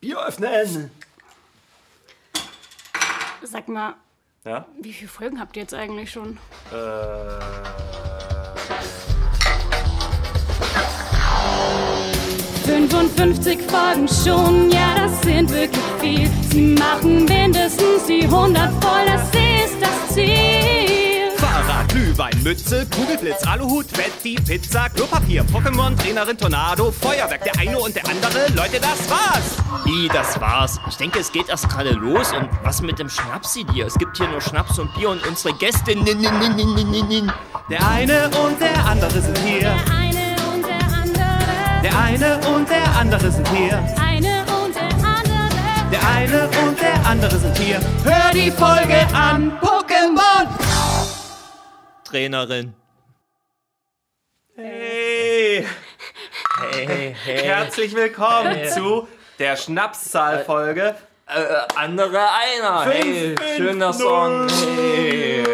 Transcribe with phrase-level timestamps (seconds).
[0.00, 0.90] Bier öffnen!
[3.42, 3.94] Sag mal,
[4.44, 4.66] Ja?
[4.80, 6.38] wie viele Folgen habt ihr jetzt eigentlich schon?
[6.70, 7.40] Äh.
[12.64, 16.30] 55 Folgen schon, ja, das sind wirklich viel.
[16.50, 20.89] Sie machen mindestens die 100 voll, das ist das Ziel.
[22.20, 28.06] Glühwein, Mütze, Kugelblitz, Aluhut, Betty, Pizza, Klopapier, Pokémon, Trainerin, Tornado, Feuerwerk, der eine und der
[28.06, 28.46] andere.
[28.54, 29.56] Leute, das war's!
[29.86, 30.78] Wie, das war's.
[30.90, 32.30] Ich denke, es geht erst gerade los.
[32.32, 33.86] Und was mit dem Schnapsi dir?
[33.86, 35.92] Es gibt hier nur Schnaps und Bier und unsere Gäste.
[35.96, 37.32] Nin, nin, nin, nin, nin, nin.
[37.70, 39.70] Der eine und der andere sind hier.
[39.90, 43.78] Eine und der andere, Der eine und der andere sind hier.
[43.98, 45.90] eine und der andere.
[45.90, 47.80] Der eine und der andere sind hier.
[48.04, 49.52] Hör die Folge an.
[52.10, 52.74] Trainerin.
[54.56, 55.64] Hey!
[56.72, 57.38] Hey, hey.
[57.44, 59.06] Herzlich willkommen zu
[59.38, 60.96] der Schnapszahl-Folge.
[61.26, 61.44] Äh,
[61.76, 62.84] andere einer.
[62.84, 64.48] Hey, Fünf, schöner fünf, Song.
[64.48, 65.44] Hey.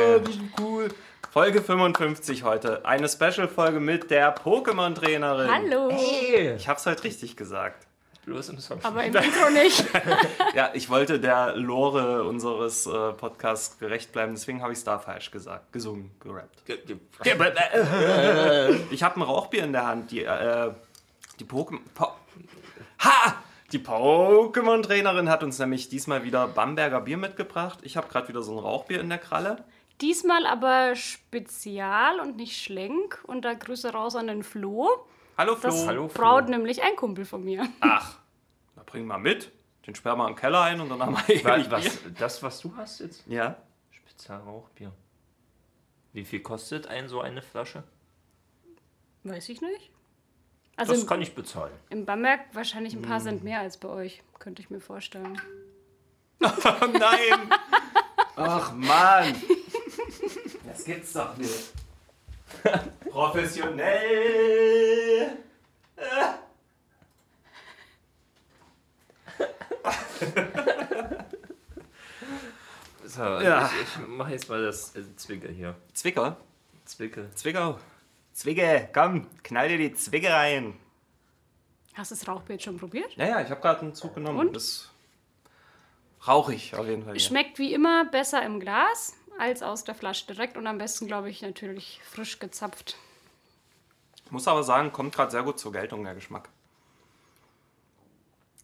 [0.58, 0.88] Cool.
[1.30, 2.86] Folge 55 heute.
[2.86, 5.50] Eine Special-Folge mit der Pokémon-Trainerin.
[5.50, 5.90] Hallo.
[5.90, 6.54] Hey.
[6.56, 7.86] Ich hab's heute richtig gesagt.
[8.26, 8.80] Bloß im Song.
[8.82, 9.84] Aber im Intro nicht.
[10.54, 14.98] Ja, ich wollte der Lore unseres äh, Podcasts gerecht bleiben, deswegen habe ich es da
[14.98, 15.72] falsch gesagt.
[15.72, 16.62] Gesungen, gerappt.
[18.90, 20.10] Ich habe ein Rauchbier in der Hand.
[20.10, 20.72] Die, äh,
[21.38, 21.78] die Pokémon.
[21.94, 22.08] Po
[23.04, 23.42] ha!
[23.72, 27.80] Die Pokémon-Trainerin hat uns nämlich diesmal wieder Bamberger Bier mitgebracht.
[27.82, 29.64] Ich habe gerade wieder so ein Rauchbier in der Kralle.
[30.00, 33.22] Diesmal aber spezial und nicht schlenk.
[33.24, 34.88] Und da Grüße raus an den Flo.
[35.36, 35.70] Hallo Flo.
[35.70, 36.22] Das Hallo, Flo.
[36.22, 37.68] braut nämlich ein Kumpel von mir.
[37.80, 38.16] Ach,
[38.74, 39.52] na bring mal mit.
[39.86, 42.74] Den sperren wir im Keller ein und dann haben wir Was, was, das, was du
[42.76, 43.22] hast jetzt?
[43.26, 43.56] Ja.
[43.90, 44.92] Spezialrauchbier.
[46.12, 47.84] Wie viel kostet ein so eine Flasche?
[49.24, 49.90] Weiß ich nicht.
[50.76, 51.72] Also Das im, kann ich bezahlen.
[51.90, 54.22] im Bamberg wahrscheinlich ein paar Cent mehr als bei euch.
[54.38, 55.40] Könnte ich mir vorstellen.
[56.42, 56.48] Oh
[56.98, 57.50] nein!
[58.36, 59.34] Ach Mann!
[60.66, 61.72] Das gibt's doch nicht.
[63.10, 65.36] Professionell!
[73.04, 73.70] So, Ja.
[73.82, 75.74] ich, ich mache jetzt mal das äh, Zwickel hier.
[75.94, 76.36] Zwicker?
[76.84, 77.30] Zwickel.
[77.34, 77.78] Zwickau.
[78.32, 80.74] Zwicke, komm, knall dir die Zwicke rein.
[81.94, 83.16] Hast du das Rauchbild schon probiert?
[83.16, 84.48] Naja, ich habe gerade einen Zug genommen.
[84.48, 84.56] Und?
[84.56, 84.90] Das
[86.26, 87.14] rauchig auf jeden Fall.
[87.14, 87.20] Ja.
[87.20, 91.30] Schmeckt wie immer besser im Glas als aus der Flasche direkt und am besten, glaube
[91.30, 92.96] ich, natürlich frisch gezapft.
[94.30, 96.48] Muss aber sagen, kommt gerade sehr gut zur Geltung der Geschmack.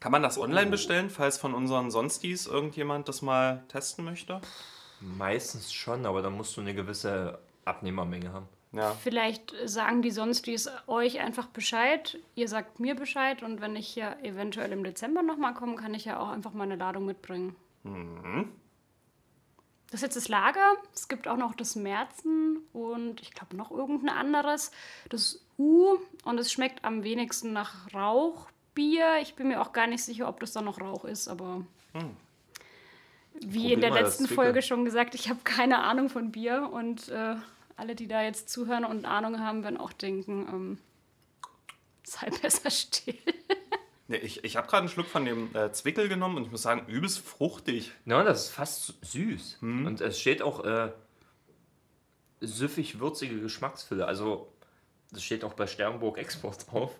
[0.00, 4.40] Kann man das online bestellen, falls von unseren Sonstis irgendjemand das mal testen möchte?
[5.00, 8.48] Meistens schon, aber dann musst du eine gewisse Abnehmermenge haben.
[8.72, 8.92] Ja.
[9.02, 12.18] Vielleicht sagen die sonst dies euch einfach Bescheid.
[12.34, 16.06] Ihr sagt mir Bescheid und wenn ich hier eventuell im Dezember nochmal komme, kann ich
[16.06, 17.54] ja auch einfach meine Ladung mitbringen.
[19.92, 20.72] Das ist jetzt das Lager.
[20.94, 24.70] Es gibt auch noch das Märzen und ich glaube noch irgendein anderes.
[25.10, 29.18] Das U und es schmeckt am wenigsten nach Rauchbier.
[29.20, 31.66] Ich bin mir auch gar nicht sicher, ob das dann noch Rauch ist, aber
[33.34, 34.26] wie Probier in der letzten.
[34.28, 37.36] Folge schon gesagt, ich habe keine Ahnung von Bier und äh,
[37.76, 40.78] alle, die da jetzt zuhören und Ahnung haben, werden auch denken, ähm,
[42.02, 43.18] sei besser still.
[44.08, 46.62] Nee, ich ich habe gerade einen Schluck von dem äh, Zwickel genommen und ich muss
[46.62, 47.92] sagen, übelst fruchtig.
[48.04, 49.58] Ja, das ist fast süß.
[49.62, 50.90] Und es steht auch äh,
[52.40, 54.06] süffig-würzige Geschmacksfülle.
[54.06, 54.52] Also,
[55.12, 56.90] das steht auch bei Sternburg Export drauf.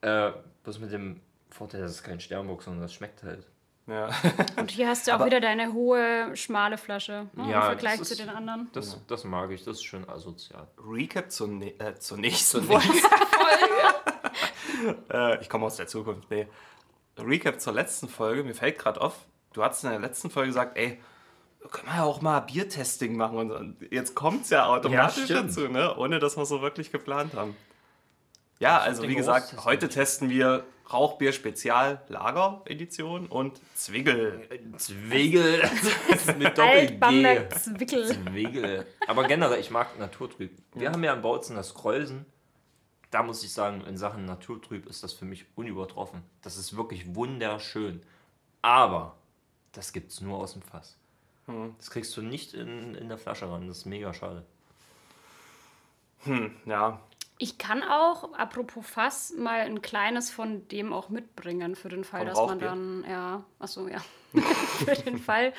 [0.00, 0.32] Äh,
[0.64, 3.46] bloß mit dem Vorteil, das ist kein Sternburg, sondern das schmeckt halt.
[3.86, 4.10] Ja.
[4.56, 8.08] Und hier hast du auch wieder deine hohe, schmale Flasche ne, Ja, im Vergleich das
[8.08, 8.68] zu ist- den anderen.
[8.72, 10.68] Das, das mag ich, das ist schön asozial.
[10.78, 12.86] Recap zur, ne äh, zur nächsten Folge.
[15.12, 16.30] äh, ich komme aus der Zukunft.
[16.30, 16.46] Nee.
[17.18, 18.44] Recap zur letzten Folge.
[18.44, 19.14] Mir fällt gerade auf,
[19.52, 20.98] du hast in der letzten Folge gesagt, ey,
[21.70, 23.50] können wir ja auch mal Biertesting machen.
[23.50, 25.96] Und jetzt kommt es ja automatisch Ja, dazu, ne?
[25.96, 27.56] ohne dass wir so wirklich geplant haben.
[28.58, 29.64] Ja, also den wie gesagt, Großtesten.
[29.64, 34.48] heute testen wir Rauchbier Spezial Lager Edition und Zwickel.
[34.76, 35.62] Zwegel
[36.38, 38.06] mit Alt-Bamberg Zwickel.
[38.06, 38.86] Zwegel.
[39.06, 40.50] Aber generell, ich mag Naturtrüb.
[40.74, 42.26] Wir haben ja in Bautzen das Kreusen.
[43.12, 46.24] Da muss ich sagen, in Sachen Naturtrüb ist das für mich unübertroffen.
[46.42, 48.02] Das ist wirklich wunderschön.
[48.62, 49.16] Aber
[49.72, 50.96] das gibt es nur aus dem Fass.
[51.78, 53.68] Das kriegst du nicht in, in der Flasche ran.
[53.68, 54.44] Das ist mega schade.
[56.66, 57.00] Ja,
[57.38, 62.24] Ich kann auch, apropos Fass, mal ein kleines von dem auch mitbringen, für den Fall,
[62.24, 62.68] Vom dass man Rauchbier?
[62.68, 64.00] dann, ja, achso, ja,
[64.84, 65.52] für den Fall,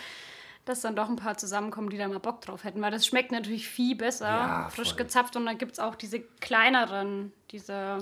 [0.65, 3.31] dass dann doch ein paar zusammenkommen, die da mal Bock drauf hätten, weil das schmeckt
[3.31, 7.99] natürlich viel besser, Ja, frisch gezapft und dann gibt es auch diese kleineren, diese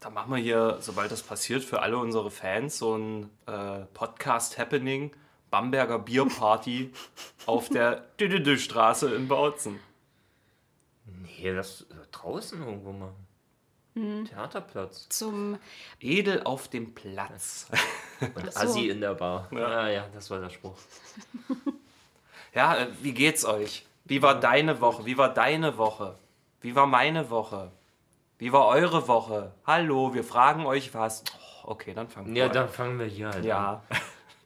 [0.00, 5.12] da machen wir hier, sobald das passiert, für alle unsere Fans so ein äh, Podcast-Happening.
[5.50, 6.92] Bamberger Bierparty
[7.46, 9.80] auf der Düdüdü-Straße in Bautzen.
[11.06, 14.26] Nee, das draußen irgendwo machen.
[14.26, 15.08] Theaterplatz.
[15.08, 15.58] Zum
[15.98, 17.66] Edel auf dem Platz.
[18.20, 18.60] Und so.
[18.60, 19.48] Assi in der Bar.
[19.50, 20.76] Ja, ja, das war der Spruch.
[22.54, 23.84] Ja, äh, wie geht's euch?
[24.04, 25.04] Wie war deine Woche?
[25.04, 26.16] Wie war deine Woche?
[26.60, 27.70] Wie war meine Woche?
[28.38, 29.52] Wie war eure Woche?
[29.66, 31.24] Hallo, wir fragen euch was.
[31.64, 32.52] Oh, okay, dann fangen wir Ja, an.
[32.52, 33.44] dann fangen wir hier halt an.
[33.44, 33.82] Ja.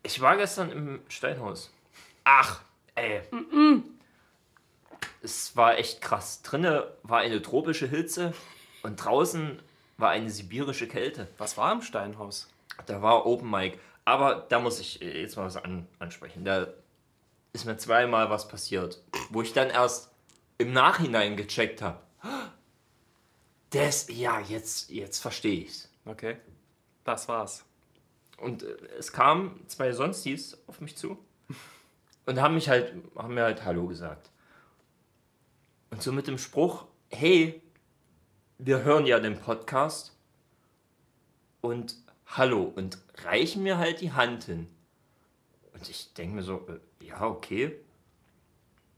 [0.05, 1.73] Ich war gestern im Steinhaus.
[2.25, 2.61] Ach,
[2.97, 3.23] ey.
[5.23, 6.43] Es war echt krass.
[6.43, 8.33] Drinnen war eine tropische Hitze
[8.83, 9.63] und draußen
[9.99, 11.29] war eine sibirische Kälte.
[11.39, 12.49] Was war im Steinhaus?
[12.87, 13.79] Da war Open Mic.
[14.05, 16.45] Aber da muss ich äh, jetzt mal was an, ansprechen.
[16.45, 16.67] Da
[17.53, 20.11] ist mir zweimal was passiert, wo ich dann erst
[20.59, 22.01] im Nachhinein gecheckt habe.
[23.71, 25.89] Das, ja, jetzt, jetzt verstehe ich's.
[26.05, 26.37] Okay.
[27.05, 27.65] Das war's.
[28.39, 31.19] Und äh, es kamen zwei Sonstis auf mich zu
[32.27, 34.31] und haben mich halt, haben mir halt Hallo gesagt.
[35.91, 37.63] Und so mit dem Spruch, hey,
[38.59, 40.17] wir hören ja den Podcast
[41.61, 41.97] und
[42.27, 44.69] Hallo und reichen mir halt die Hand hin.
[45.75, 47.77] Und ich denke mir so, äh, ja, okay.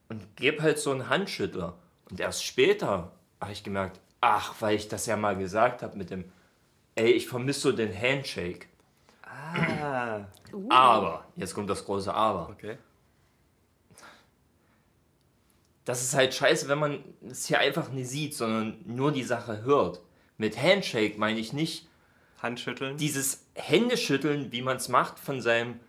[0.09, 1.77] Und gebe halt so einen Handschüttler.
[2.11, 6.11] Und erst später habe ich gemerkt, ach, weil ich das ja mal gesagt habe mit
[6.11, 6.25] dem,
[6.95, 8.67] ey, ich vermisse so den Handshake.
[9.23, 10.27] Ah,
[10.69, 12.49] Aber, jetzt kommt das große Aber.
[12.51, 12.79] okay.
[15.85, 19.63] Das ist halt scheiße, wenn man es hier einfach nicht sieht, sondern nur die Sache
[19.63, 20.01] hört.
[20.39, 21.89] Mit Handshake meine ich nicht
[22.41, 22.97] Handschütteln.
[22.97, 25.81] dieses Händeschütteln, wie man es macht von seinem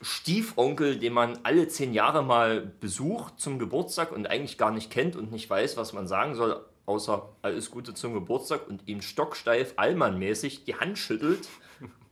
[0.00, 5.16] Stiefonkel, den man alle zehn Jahre mal besucht zum Geburtstag und eigentlich gar nicht kennt
[5.16, 9.74] und nicht weiß, was man sagen soll, außer alles Gute zum Geburtstag und ihm stocksteif,
[9.76, 11.48] allmannmäßig die Hand schüttelt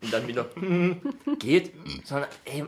[0.02, 0.46] und dann wieder
[1.38, 1.72] geht,
[2.04, 2.64] sondern ey,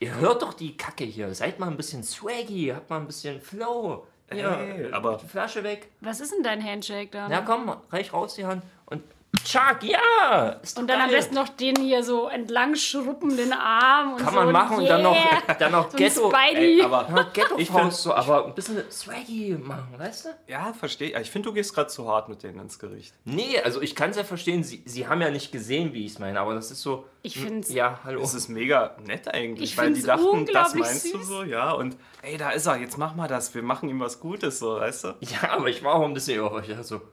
[0.00, 3.40] ihr hört doch die Kacke hier, seid mal ein bisschen swaggy, habt mal ein bisschen
[3.40, 4.06] Flow.
[4.34, 5.90] Ja, Ey, aber- die Flasche weg.
[6.00, 7.30] Was ist denn dein Handshake dann?
[7.30, 9.02] Ja, komm, reich raus die Hand und
[9.44, 10.60] Chuck, ja!
[10.78, 11.16] Und dann am geil.
[11.16, 14.12] besten noch den hier so entlang schruppen, den Arm.
[14.12, 15.16] Und Kann so man machen und dann noch,
[15.58, 16.30] dann noch so Ghetto.
[16.30, 16.80] Spidey.
[16.80, 20.28] Ey, aber Ja, Ghetto Ich find- so, aber ein bisschen swaggy machen, weißt du?
[20.46, 21.18] ja, verstehe.
[21.20, 23.14] Ich finde, du gehst gerade zu hart mit denen ins Gericht.
[23.24, 26.12] Nee, also ich kann es ja verstehen, sie, sie haben ja nicht gesehen, wie ich
[26.12, 27.06] es meine, aber das ist so.
[27.22, 28.20] Ich find's- Ja, hallo.
[28.22, 31.26] Es ist mega nett eigentlich, Ich weil die dachten, das meinst du süß.
[31.26, 31.72] so, ja.
[31.72, 34.76] Und ey, da ist er, jetzt mach mal das, wir machen ihm was Gutes, so,
[34.76, 35.08] weißt du?
[35.20, 36.68] Ja, aber ich war auch ein bisschen überrascht.
[36.68, 37.06] Ich dachte so, "Pa-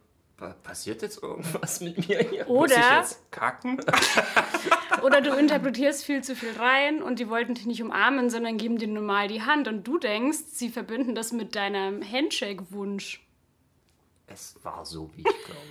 [0.63, 2.45] passiert jetzt irgendwas mit mir hier?
[2.45, 3.79] Muss ich Oder, jetzt kacken?
[5.03, 8.77] oder du interpretierst viel zu viel rein und die wollten dich nicht umarmen, sondern geben
[8.77, 9.67] dir normal die Hand.
[9.67, 13.25] Und du denkst, sie verbinden das mit deinem Handshake-Wunsch.
[14.27, 15.61] Es war so, wie ich glaube.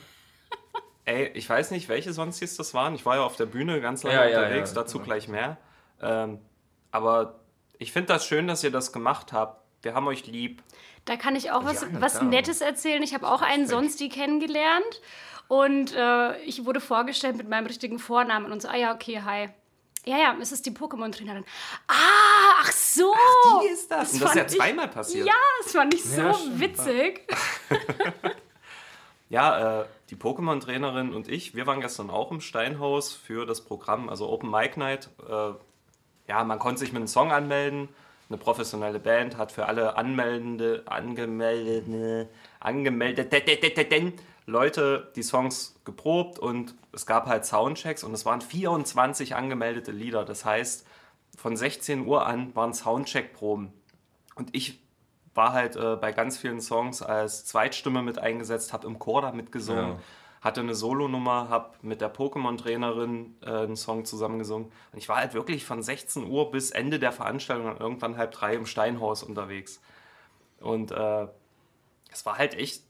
[1.04, 2.94] Ey, ich weiß nicht, welche Sonstis das waren.
[2.94, 5.04] Ich war ja auf der Bühne ganz lange Ja, ja, unterwegs, ja, dazu ja.
[5.04, 5.56] gleich mehr.
[6.02, 6.40] Ähm,
[6.90, 7.40] aber
[7.78, 9.62] ich finde das schön, dass ihr das gemacht habt.
[9.82, 10.62] Wir haben euch lieb.
[11.04, 12.20] Da kann ich auch was, Ja, was.
[12.22, 13.02] Nettes erzählen.
[13.02, 15.00] Ich habe auch einen Sonsti kennengelernt
[15.48, 19.48] und äh, ich wurde vorgestellt mit meinem richtigen Vornamen und so, ah ja, okay, hi.
[20.04, 21.44] Ja, ja, es ist die Pokémon-Trainerin.
[21.86, 21.94] Ah,
[22.60, 23.14] ach so.
[23.62, 24.12] Die ist das.
[24.14, 25.26] Und das ist ja ich- zweimal passiert.
[25.26, 27.26] Ja, das fand ich so Ja, witzig.
[29.30, 34.08] Ja, äh, die Pokémon-Trainerin und ich, wir waren gestern auch im Steinhaus für das Programm,
[34.08, 35.10] also Open Mic Night.
[35.28, 35.50] Äh,
[36.28, 37.90] ja, man konnte sich mit einem Song anmelden.
[38.28, 42.28] Eine professionelle Band hat für alle Anmeldende, angemeldete,
[42.60, 44.12] angemeldeten
[44.44, 50.24] Leute die Songs geprobt und es gab halt Soundchecks und es waren 24 angemeldete Lieder.
[50.24, 50.86] Das heißt,
[51.36, 53.72] von 16 Uhr an waren Soundcheck-Proben.
[54.34, 54.80] Und ich
[55.34, 59.32] war halt äh, bei ganz vielen Songs als Zweitstimme mit eingesetzt, habe im Chor da
[59.32, 59.98] mitgesungen, Ja.
[60.40, 64.66] Hatte eine Solonummer, habe mit der Pokémon-Trainerin äh, einen Song zusammengesungen.
[64.92, 68.30] Und ich war halt wirklich von 16 Uhr bis Ende der Veranstaltung dann irgendwann halb
[68.32, 69.80] drei im Steinhaus unterwegs.
[70.60, 71.26] Und äh,
[72.12, 72.82] es war halt echt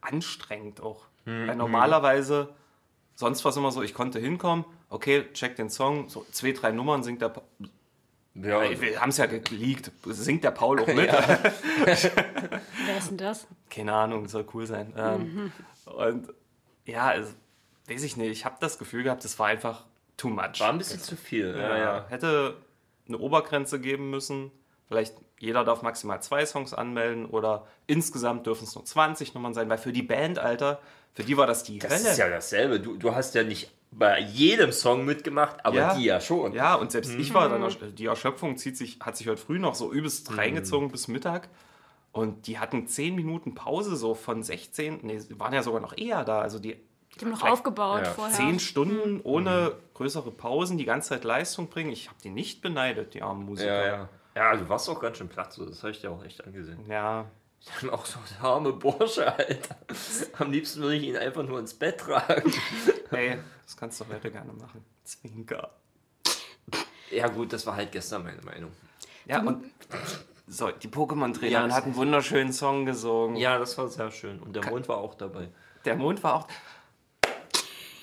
[0.00, 1.04] anstrengend auch.
[1.24, 2.54] Weil normalerweise,
[3.16, 6.70] sonst war es immer so, ich konnte hinkommen, okay, check den Song, so zwei, drei
[6.70, 7.30] Nummern singt der.
[7.30, 7.42] Pa-
[8.34, 11.08] Ja, wir haben es ja geleakt, singt der Paul auch mit.
[11.84, 13.46] Wer ist denn das?
[13.70, 14.92] Keine Ahnung, soll cool sein.
[14.96, 15.52] Ähm,
[15.86, 16.28] und
[16.86, 17.32] ja, also,
[17.88, 19.84] weiß ich nicht, ich habe das Gefühl gehabt, das war einfach
[20.16, 20.60] too much.
[20.60, 21.54] war ein bisschen zu viel.
[21.56, 22.06] ja, ja.
[22.08, 22.56] Hätte
[23.08, 24.50] eine Obergrenze geben müssen.
[24.88, 29.68] Vielleicht jeder darf maximal zwei Songs anmelden oder insgesamt dürfen es nur 20 Nummern sein,
[29.68, 30.80] weil für die Band, Alter,
[31.12, 32.10] für die war das die Das Hölle.
[32.10, 32.80] ist ja dasselbe.
[32.80, 35.94] Du, du hast ja nicht bei jedem Song mitgemacht, aber Ja.
[35.94, 36.52] die ja schon.
[36.54, 39.58] Ja, und selbst ich war dann, ersch- die Erschöpfung zieht sich, hat sich heute früh
[39.58, 41.48] noch so übelst reingezogen bis Mittag.
[42.16, 45.96] Und die hatten 10 Minuten Pause so von 16, nee, sie waren ja sogar noch
[45.96, 46.40] eher da.
[46.40, 46.76] Also die,
[47.18, 48.34] Die haben noch aufgebaut ja, vorher.
[48.34, 51.90] zehn Stunden ohne größere Pausen die ganze Zeit Leistung bringen.
[51.92, 53.86] Ich habe die nicht beneidet, die armen Musiker.
[53.86, 54.08] Ja, ja.
[54.34, 55.64] Ja, du warst auch ganz schön platt, so.
[55.64, 56.78] das habe ich dir auch echt angesehen.
[56.88, 57.26] ja.
[57.80, 59.76] Dann auch so der arme Bursche, Alter.
[60.38, 62.52] Am liebsten würde ich ihn einfach nur ins Bett tragen.
[63.10, 64.84] Hey, das kannst du doch heute gerne machen.
[65.02, 65.70] Zwinker.
[67.10, 68.70] Ja, gut, das war halt gestern meine Meinung.
[69.24, 69.64] Ja, und
[70.46, 73.36] so, die Pokémon-Trainerin Ja, hat einen wunderschönen Song gesungen.
[73.36, 74.38] Ja, das war sehr schön.
[74.40, 75.48] Und der Mond war auch dabei.
[75.84, 76.48] Der Mond war auch.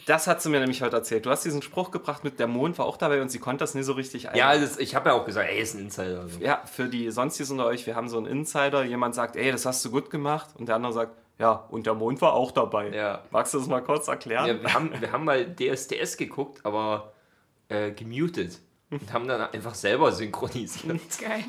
[0.05, 1.25] Das hat sie mir nämlich heute erzählt.
[1.25, 3.73] Du hast diesen Spruch gebracht mit der Mond war auch dabei und sie konnte das
[3.73, 4.35] nie so richtig ein.
[4.35, 6.27] Ja, das, ich habe ja auch gesagt, ey, ist ein Insider.
[6.27, 6.39] So.
[6.41, 9.65] Ja, für die Sonstiges unter euch, wir haben so einen Insider, jemand sagt, ey, das
[9.65, 12.89] hast du gut gemacht und der andere sagt, ja, und der Mond war auch dabei.
[12.89, 13.23] Ja.
[13.31, 14.47] Magst du das mal kurz erklären?
[14.47, 17.13] Ja, wir, haben, wir haben mal DSDS geguckt, aber
[17.69, 18.59] äh, gemutet.
[19.01, 21.01] Und haben dann einfach selber synchronisiert.
[21.19, 21.43] Geil.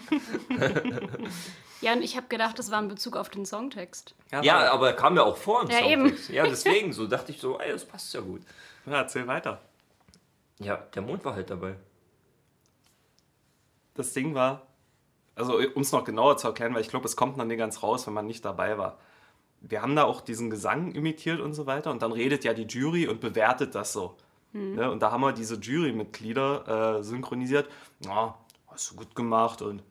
[1.81, 4.15] ja, und ich habe gedacht, das war in Bezug auf den Songtext.
[4.43, 6.29] Ja, aber kam ja auch vor im Ja, Songtext.
[6.31, 8.43] Ja, deswegen, so dachte ich so, ey, das passt ja gut.
[8.87, 9.61] ja, erzähl weiter.
[10.59, 11.75] Ja, der Mond war halt dabei.
[13.95, 14.67] Das Ding war,
[15.35, 17.83] also um es noch genauer zu erklären, weil ich glaube, es kommt noch nicht ganz
[17.83, 18.99] raus, wenn man nicht dabei war.
[19.61, 22.65] Wir haben da auch diesen Gesang imitiert und so weiter und dann redet ja die
[22.65, 24.17] Jury und bewertet das so.
[24.54, 24.88] Ne?
[24.90, 27.68] Und da haben wir diese Jurymitglieder äh, synchronisiert.
[28.04, 28.34] Ja,
[28.70, 29.82] hast du gut gemacht und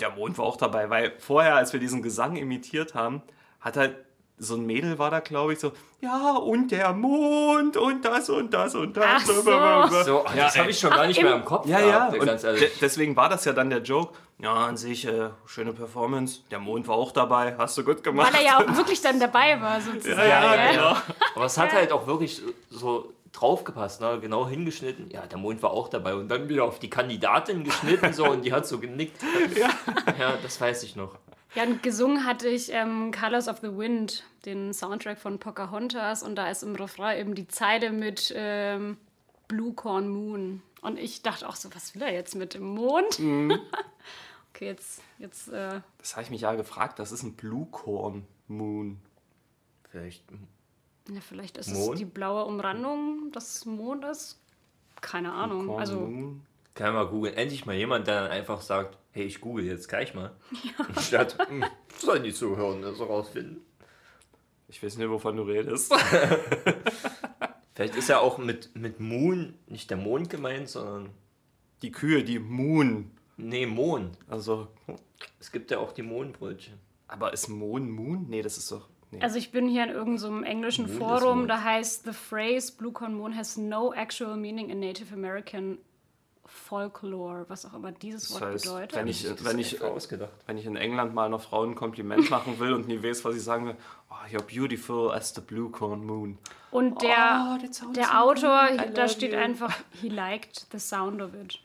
[0.00, 3.22] der Mond war auch dabei, weil vorher, als wir diesen Gesang imitiert haben,
[3.60, 3.96] hat halt
[4.40, 8.54] so ein Mädel war da, glaube ich, so, ja, und der Mond und das und
[8.54, 9.04] das und das.
[9.04, 10.02] Ach so.
[10.04, 11.66] So, Ja, das habe ich schon gar nicht im- mehr im Kopf.
[11.66, 12.70] Ja, ja, gehabt, und ganz ehrlich.
[12.80, 14.14] deswegen war das ja dann der Joke.
[14.40, 16.42] Ja, an sich, äh, schöne Performance.
[16.52, 17.56] Der Mond war auch dabei.
[17.58, 18.32] Hast du gut gemacht.
[18.32, 20.16] Weil er ja auch wirklich dann dabei war, sozusagen.
[20.28, 20.76] ja, ja, gell?
[20.76, 20.96] genau.
[21.34, 24.18] Aber es hat halt auch wirklich so draufgepasst, ne?
[24.20, 25.10] genau hingeschnitten.
[25.10, 26.14] Ja, der Mond war auch dabei.
[26.14, 29.22] Und dann wieder auf die Kandidatin geschnitten so und die hat so genickt.
[29.56, 29.70] Ja,
[30.18, 31.18] ja das weiß ich noch.
[31.54, 36.22] Ja, und gesungen hatte ich ähm, Colors of the Wind, den Soundtrack von Pocahontas.
[36.22, 38.98] Und da ist im Refrain eben die Zeile mit ähm,
[39.48, 40.62] Blue Corn Moon.
[40.82, 43.18] Und ich dachte auch so, was will er jetzt mit dem Mond?
[43.18, 43.58] Mhm.
[44.54, 46.98] okay, jetzt, jetzt äh, Das habe ich mich ja gefragt.
[46.98, 49.00] Das ist ein Blue Corn Moon.
[49.90, 50.22] Vielleicht.
[51.10, 51.94] Ja, vielleicht ist Mond?
[51.94, 54.40] es die blaue Umrandung des Mondes.
[55.00, 55.66] Keine Ahnung.
[55.66, 56.12] Corn Also.
[56.74, 57.34] Kann mal googeln.
[57.34, 60.36] Endlich mal jemand, der dann einfach sagt, hey, ich google jetzt gleich mal.
[61.00, 61.64] Statt, hm,
[61.98, 63.62] sollen die zuhören, das rausfinden.
[64.68, 65.92] Ich weiß nicht, wovon du redest.
[67.74, 71.10] Vielleicht ist ja auch mit, mit Moon nicht der Mond gemeint, sondern.
[71.82, 73.10] Die Kühe, die Moon.
[73.36, 74.18] Nee, Mond.
[74.28, 74.68] Also,
[75.38, 76.74] Es gibt ja auch die Mondbrötchen.
[77.06, 78.26] aber ist Moon Moon?
[78.28, 78.88] Nee, das ist doch.
[79.10, 79.20] Nee.
[79.22, 82.72] also ich bin hier in irgendeinem so einem englischen ist Forum, da heißt The phrase
[82.76, 85.78] Blue Corn Moon has no actual meaning in Native American
[86.44, 88.94] Folklore, was auch immer dieses Das Wort heißt, bedeutet.
[88.96, 90.32] wenn ich, Das wenn ich, ausgedacht.
[90.46, 93.36] wenn ich in England mal einer Frau ein Kompliment machen will und nie weiß, was
[93.36, 93.76] ich sagen will,
[94.10, 96.38] oh, you're beautiful as the blue corn moon.
[96.70, 99.38] Und der, Oh, sounds so der Autor, da steht you.
[99.38, 101.60] einfach, he liked the sound of it.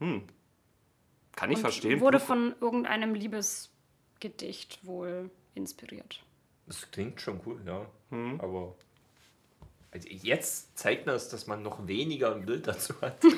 [0.00, 2.00] Kann ich Und verstehen.
[2.00, 6.22] Wurde von irgendeinem Liebesgedicht wohl inspiriert.
[6.66, 7.86] Das klingt schon cool, ja.
[8.38, 8.74] Aber
[9.90, 13.16] also jetzt zeigt das, dass man noch weniger ein Bild dazu hat.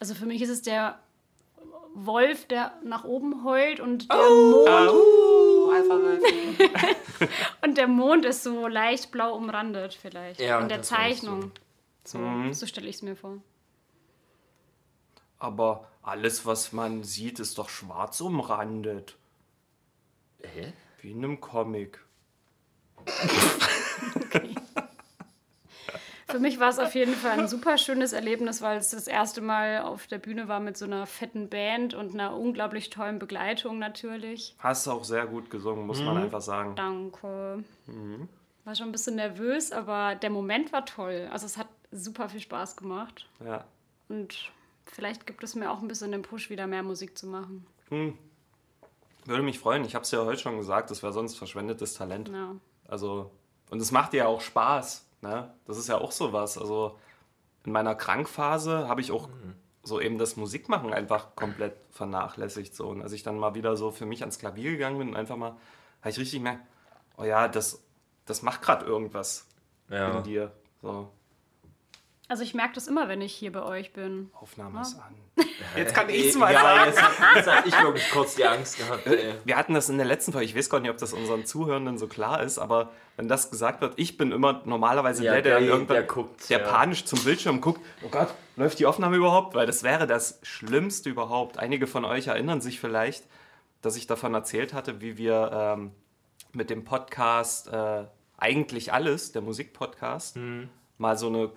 [0.00, 1.00] Also für mich ist es der
[1.92, 7.28] Wolf, der nach oben heult und der, Mond, Oh, einfach rein.
[7.62, 10.40] und der Mond ist so leicht blau umrandet vielleicht.
[10.40, 11.50] Ja, In der Zeichnung.
[12.04, 12.20] So,
[12.52, 13.38] so stelle ich es mir vor.
[15.40, 19.16] Aber alles, was man sieht, ist doch schwarz umrandet.
[20.42, 20.72] Hä?
[21.00, 21.98] Wie in einem Comic.
[26.30, 29.40] Für mich war es auf jeden Fall ein super schönes Erlebnis, weil es das erste
[29.40, 33.78] Mal auf der Bühne war mit so einer fetten Band und einer unglaublich tollen Begleitung
[33.78, 34.54] natürlich.
[34.58, 36.76] Hast du auch sehr gut gesungen, muss man einfach sagen.
[36.76, 37.64] Danke.
[38.64, 41.30] War schon ein bisschen nervös, aber der Moment war toll.
[41.32, 43.26] Also es hat super viel Spaß gemacht.
[43.42, 43.64] Ja.
[44.10, 44.52] Und
[44.84, 47.66] vielleicht gibt es mir auch ein bisschen den Push, wieder mehr Musik zu machen.
[49.28, 49.84] Würde mich freuen.
[49.84, 52.28] Ich habe es ja heute schon gesagt, das wäre sonst verschwendetes Talent.
[52.30, 52.56] Ja.
[52.86, 53.30] Also,
[53.70, 55.06] und es macht dir ja auch Spaß.
[55.20, 55.52] Ne?
[55.66, 56.56] Das ist ja auch sowas.
[56.56, 56.98] Also,
[57.64, 59.28] in meiner Krankphase habe ich auch
[59.82, 62.74] so eben das Musikmachen einfach komplett vernachlässigt.
[62.74, 62.88] So.
[62.88, 65.36] Und als ich dann mal wieder so für mich ans Klavier gegangen bin und einfach
[65.36, 65.50] mal,
[66.00, 66.62] habe ich richtig gemerkt,
[67.18, 67.82] oh ja, das,
[68.24, 69.46] das macht gerade irgendwas
[69.90, 70.16] Ja.
[70.18, 70.52] in dir.
[70.80, 71.10] So,
[72.30, 74.30] Also ich merke das immer, wenn ich hier bei euch bin.
[74.34, 75.14] Aufnahme ist an.
[75.76, 76.90] Jetzt kann ich's ja, mal sagen.
[76.90, 77.00] jetzt,
[77.36, 79.06] jetzt habe ich wirklich kurz die Angst gehabt.
[79.06, 79.32] Ey.
[79.44, 81.96] Wir hatten das in der letzten Folge, ich weiß gar nicht, ob das unseren Zuhörenden
[81.96, 85.58] so klar ist, aber wenn das gesagt wird, ich bin immer normalerweise Ja, der, der,
[85.60, 86.66] der- irgendwann, der guckt, der ja.
[86.68, 89.54] panisch zum Bildschirm guckt, oh Gott, läuft die Aufnahme überhaupt?
[89.54, 91.58] Weil das wäre das Schlimmste überhaupt.
[91.58, 93.24] Einige von euch erinnern sich vielleicht,
[93.80, 95.92] dass ich davon erzählt hatte, wie wir ähm,
[96.52, 98.04] mit dem Podcast äh,
[98.36, 100.38] eigentlich alles, der Musikpodcast,
[100.98, 101.50] mal so eine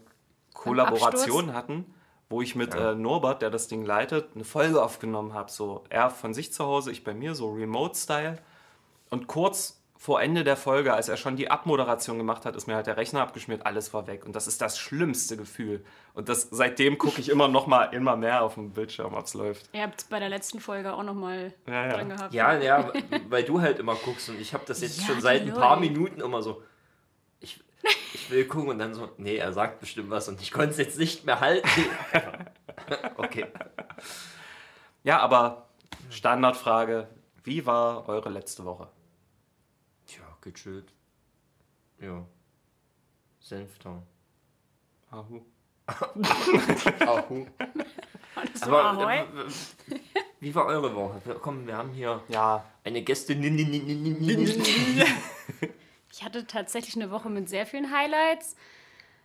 [0.54, 1.86] Kollaboration hatten,
[2.30, 5.52] wo ich mit äh, Norbert, der das Ding leitet, eine Folge aufgenommen habe.
[5.52, 8.38] So er von sich zu Hause, ich bei mir, so Remote-Style.
[9.10, 12.74] Und kurz vor Ende der Folge, als er schon die Abmoderation gemacht hat, ist mir
[12.76, 14.26] halt der Rechner abgeschmiert, alles war weg.
[14.26, 15.86] Und das ist das schlimmste Gefühl.
[16.16, 19.36] Und das, seitdem gucke ich immer noch mal immer mehr auf dem Bildschirm, ob es
[19.36, 19.70] läuft.
[19.74, 21.94] Ihr habt bei der letzten Folge auch nochmal Ja, ja.
[21.94, 22.34] dran gehabt.
[22.34, 22.92] Ja, ja,
[23.30, 25.52] weil du halt immer guckst und ich habe das jetzt Ja, schon seit ein die
[25.52, 25.80] paar.
[25.80, 26.64] Minuten immer so.
[28.14, 30.78] Ich, will gucken und dann so, nee, er sagt bestimmt was und ich konnte es
[30.78, 31.68] jetzt nicht mehr halten.
[33.18, 33.48] okay.
[35.04, 35.70] Ja, aber
[36.10, 37.08] Standardfrage,
[37.44, 38.88] wie war eure letzte Woche?
[40.06, 40.94] Tja, gechillt.
[42.00, 42.26] Ja.
[43.40, 44.04] Senftown.
[45.10, 45.42] Ahu.
[47.08, 47.48] Ahu.
[48.36, 49.18] Alles Aber Ahoi.
[49.18, 49.26] äh,
[50.40, 51.22] wie war eure Woche?
[51.26, 53.42] Wir- Komm, wir haben hier Ja, eine Gästin.
[56.12, 58.56] Ich hatte tatsächlich eine Woche mit sehr vielen Highlights.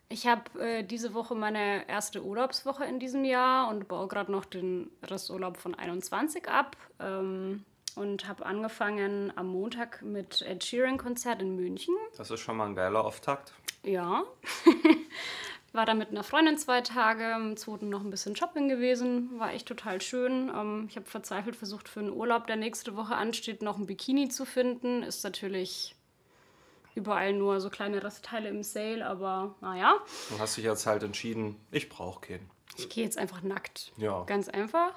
[0.08, 4.44] Ich habe äh, diese Woche meine erste Urlaubswoche in diesem Jahr und baue gerade noch
[4.44, 6.76] den Resturlaub von 21 ab.
[7.00, 7.64] Ähm,
[7.96, 11.94] und habe angefangen am Montag mit Ed Sheeran Konzert in München.
[12.16, 13.54] das ist schon mal ein geiler Auftakt.
[13.82, 14.22] Ja.
[15.72, 19.38] War da mit einer Freundin zwei Tage, am zweiten noch ein bisschen shopping gewesen.
[19.38, 20.50] War echt total schön.
[20.54, 24.28] Ähm, ich habe verzweifelt versucht, für einen Urlaub, der nächste Woche ansteht, noch ein Bikini
[24.28, 25.02] zu finden.
[25.02, 25.94] Ist natürlich
[26.96, 29.94] überall nur so kleine Restteile im Sale, aber naja.
[30.30, 32.50] Du hast dich jetzt halt entschieden, ich brauche keinen.
[32.76, 33.92] Ich gehe jetzt einfach nackt.
[33.96, 34.24] Ja.
[34.24, 34.92] Ganz einfach.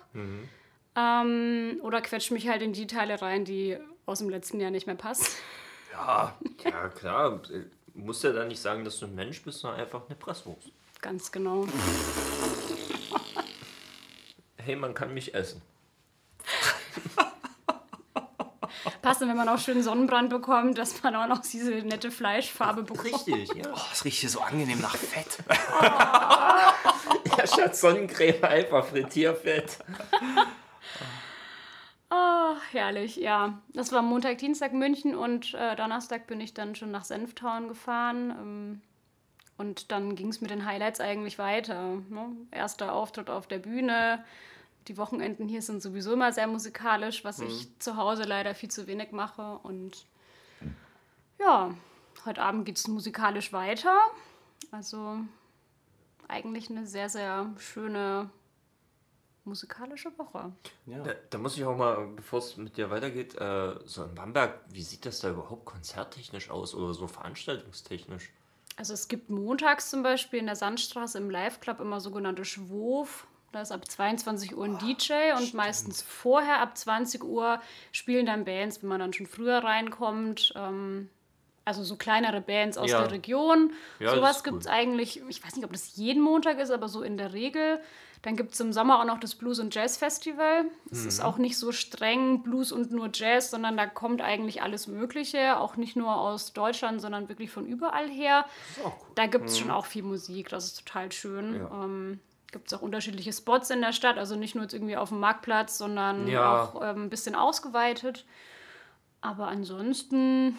[0.96, 4.88] Ähm, oder quetsche mich halt in die Teile rein, die aus dem letzten Jahr nicht
[4.88, 5.28] mehr passen.
[5.94, 7.42] Ja, Ja, klar.
[7.52, 7.64] äh,
[7.94, 10.72] Musst ja dann nicht sagen, dass du ein Mensch bist, sondern einfach eine Presswurst.
[11.02, 11.68] Ganz genau.
[14.58, 15.62] Hey, man kann mich essen.
[19.02, 23.28] Passt, wenn man auch schön Sonnenbrand bekommt, dass man auch noch diese nette Fleischfarbe bekommt.
[23.28, 23.72] Richtig, ja.
[23.74, 25.40] oh, es riecht hier so angenehm nach Fett.
[27.38, 29.80] Ja, statt Sonnencreme einfach Frittierfett.
[32.12, 33.62] Oh, herrlich, ja.
[33.74, 38.32] Das war Montag, Dienstag München und äh, Donnerstag bin ich dann schon nach Senftown gefahren.
[38.32, 38.82] Ähm,
[39.58, 42.02] und dann ging es mit den Highlights eigentlich weiter.
[42.10, 42.36] Ne?
[42.52, 44.24] Erster Auftritt auf der Bühne.
[44.90, 48.88] Die Wochenenden hier sind sowieso immer sehr musikalisch, was ich zu Hause leider viel zu
[48.88, 49.60] wenig mache.
[49.60, 50.08] Und
[51.40, 51.76] ja,
[52.26, 53.96] heute Abend geht es musikalisch weiter.
[54.72, 55.20] Also
[56.28, 58.32] eigentlich eine sehr, sehr schöne
[59.46, 60.52] musikalische Woche.
[60.88, 61.04] Ja.
[61.04, 64.60] Da, da muss ich auch mal, bevor es mit dir weitergeht, äh, so in Bamberg,
[64.70, 68.32] wie sieht das da überhaupt konzerttechnisch aus oder so veranstaltungstechnisch?
[68.76, 73.28] Also es gibt montags zum Beispiel in der Sandstraße im Live-Club immer sogenannte Schwof.
[73.52, 77.60] Da ist ab 22 Uhr ein DJ und meistens vorher ab 20 Uhr
[77.92, 80.54] spielen dann Bands, wenn man dann schon früher reinkommt.
[80.56, 81.10] Ähm,
[81.66, 83.02] also so kleinere Bands aus Ja.
[83.02, 83.74] der Region.
[84.00, 84.72] Ja, Sowas gibt es cool.
[84.74, 87.80] eigentlich, ich weiß nicht, ob das jeden Montag ist, aber so in der Regel.
[88.24, 90.66] Dann gibt es im Sommer auch noch das Blues- und Jazz-Festival.
[90.92, 91.08] Es Mhm.
[91.08, 95.58] ist auch nicht so streng Blues und nur Jazz, sondern da kommt eigentlich alles Mögliche.
[95.60, 98.46] Auch nicht nur aus Deutschland, sondern wirklich von überall her.
[99.16, 101.52] Da gibt es schon auch viel Musik, das ist total schön.
[101.52, 101.60] Mhm.
[101.62, 101.84] Ja.
[101.86, 102.20] Ähm,
[102.52, 105.20] gibt es auch unterschiedliche Spots in der Stadt, also nicht nur jetzt irgendwie auf dem
[105.20, 106.64] Marktplatz, sondern Ja.
[106.64, 108.26] auch ähm, ein bisschen ausgeweitet.
[109.22, 110.58] Aber ansonsten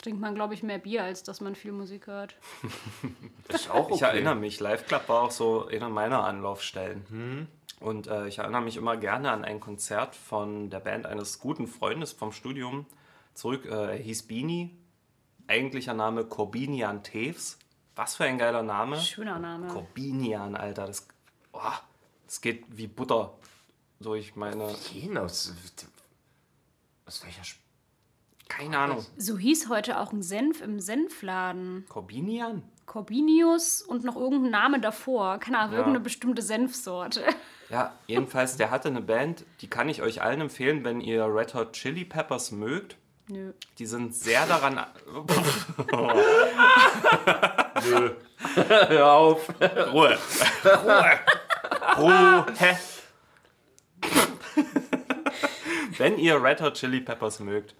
[0.00, 2.36] trinkt man, glaube ich, mehr Bier, als dass man viel Musik hört.
[3.48, 3.94] Das ist auch okay.
[3.96, 7.46] Ich erinnere mich, Live Club war auch so eine meiner Anlaufstellen.
[7.80, 11.66] Und äh, ich erinnere mich immer gerne an ein Konzert von der Band eines guten
[11.66, 12.86] Freundes vom Studium
[13.34, 13.66] zurück.
[13.66, 14.74] Äh, er hieß Bini,
[15.46, 17.58] eigentlicher Name Corbinian Teves.
[17.96, 19.00] Was für ein geiler Name.
[19.00, 19.68] Schöner Name.
[19.68, 20.86] Corbinian, Alter.
[20.86, 21.06] Das,
[21.52, 21.60] oh,
[22.26, 23.32] das geht wie Butter
[24.00, 24.74] durch meine.
[24.92, 25.54] Gehen aus,
[27.06, 27.60] aus welcher Sp
[28.48, 29.04] Keine Ahnung.
[29.16, 31.84] So hieß heute auch ein Senf im Senfladen.
[31.88, 32.62] Corbinian?
[32.86, 35.38] Corbinius und noch irgendein Name davor.
[35.38, 35.78] Keine Ahnung, Ja.
[35.78, 37.24] irgendeine bestimmte Senfsorte.
[37.70, 41.54] Ja, jedenfalls, der hatte eine Band, die kann ich euch allen empfehlen, wenn ihr Red
[41.54, 42.98] Hot Chili Peppers mögt.
[43.28, 43.54] Nö.
[43.78, 44.78] Die sind sehr daran.
[48.88, 49.48] Hör auf.
[49.92, 50.18] Ruhe.
[50.64, 51.18] Ruhe.
[51.98, 52.46] Ruhe.
[55.98, 57.74] Wenn ihr Red Hot Chili Peppers mögt,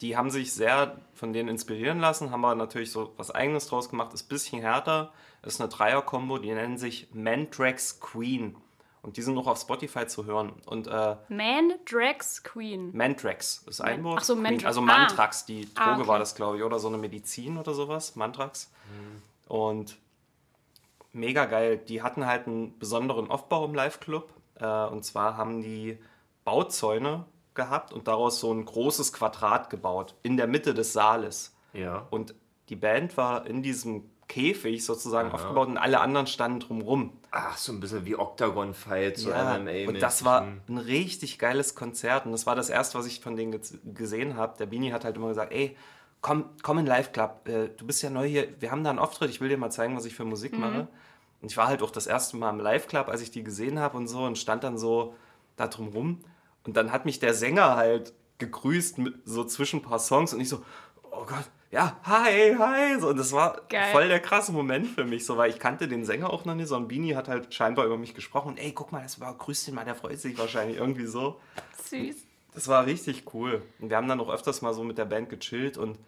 [0.00, 3.88] die haben sich sehr von denen inspirieren lassen, haben aber natürlich so was eigenes draus
[3.90, 8.56] gemacht, ist ein bisschen härter, ist eine Dreier-Kombo, die nennen sich Mandrax Queen.
[9.02, 10.52] Und die sind noch auf Spotify zu hören.
[10.66, 12.90] Und äh, Man Drax Queen.
[12.96, 14.18] Mandrax ist ein Wort.
[14.20, 14.64] Ach so, Queen, Mandrax.
[14.66, 14.84] Also Ah.
[14.84, 16.08] Mantrax, die Droge Ah, okay.
[16.08, 18.70] war das, glaube ich, oder so eine Medizin oder sowas, Mantrax.
[19.48, 19.98] Und
[21.12, 21.78] mega geil.
[21.78, 24.32] Die hatten halt einen besonderen Aufbau im Live-Club.
[24.60, 25.98] Äh, und zwar haben die
[26.44, 31.54] Bauzäune gehabt und daraus so ein großes Quadrat gebaut in der Mitte des Saales.
[31.72, 32.06] Ja.
[32.10, 32.34] Und
[32.68, 37.12] die Band war in diesem Käfig sozusagen aufgebaut und alle anderen standen drumrum.
[37.30, 39.88] Ach, so ein bisschen wie Octagon Fight, so Ja, MMA.
[39.88, 43.36] und das war ein richtig geiles Konzert und das war das erste, was ich von
[43.36, 43.58] denen
[43.94, 44.56] gesehen habe.
[44.58, 45.76] Der Bini hat halt immer gesagt, ey,
[46.28, 48.98] komm, komm in Live Club, äh, du bist ja neu hier, wir haben da einen
[48.98, 50.86] Auftritt, ich will dir mal zeigen, was ich für Musik mache.
[51.40, 53.78] Und ich war halt auch das erste Mal im Live Club, als ich die gesehen
[53.78, 55.14] habe und so und stand dann so
[55.56, 56.20] da drum rum
[56.64, 60.40] und dann hat mich der Sänger halt gegrüßt mit so zwischen ein paar Songs und
[60.40, 60.62] ich so,
[61.10, 63.00] oh Gott, ja, hi, hi.
[63.00, 63.92] So, und das war Geil.
[63.92, 66.68] voll der krasse Moment für mich, so, weil ich kannte den Sänger auch noch nicht,
[66.68, 68.58] sondern Bini hat halt scheinbar über mich gesprochen.
[68.58, 71.40] Ey, guck mal, das war, grüß den mal, der freut sich wahrscheinlich irgendwie so.
[71.84, 72.16] Süß.
[72.54, 73.62] Das war richtig cool.
[73.78, 75.98] Und wir haben dann auch öfters mal so mit der Band gechillt und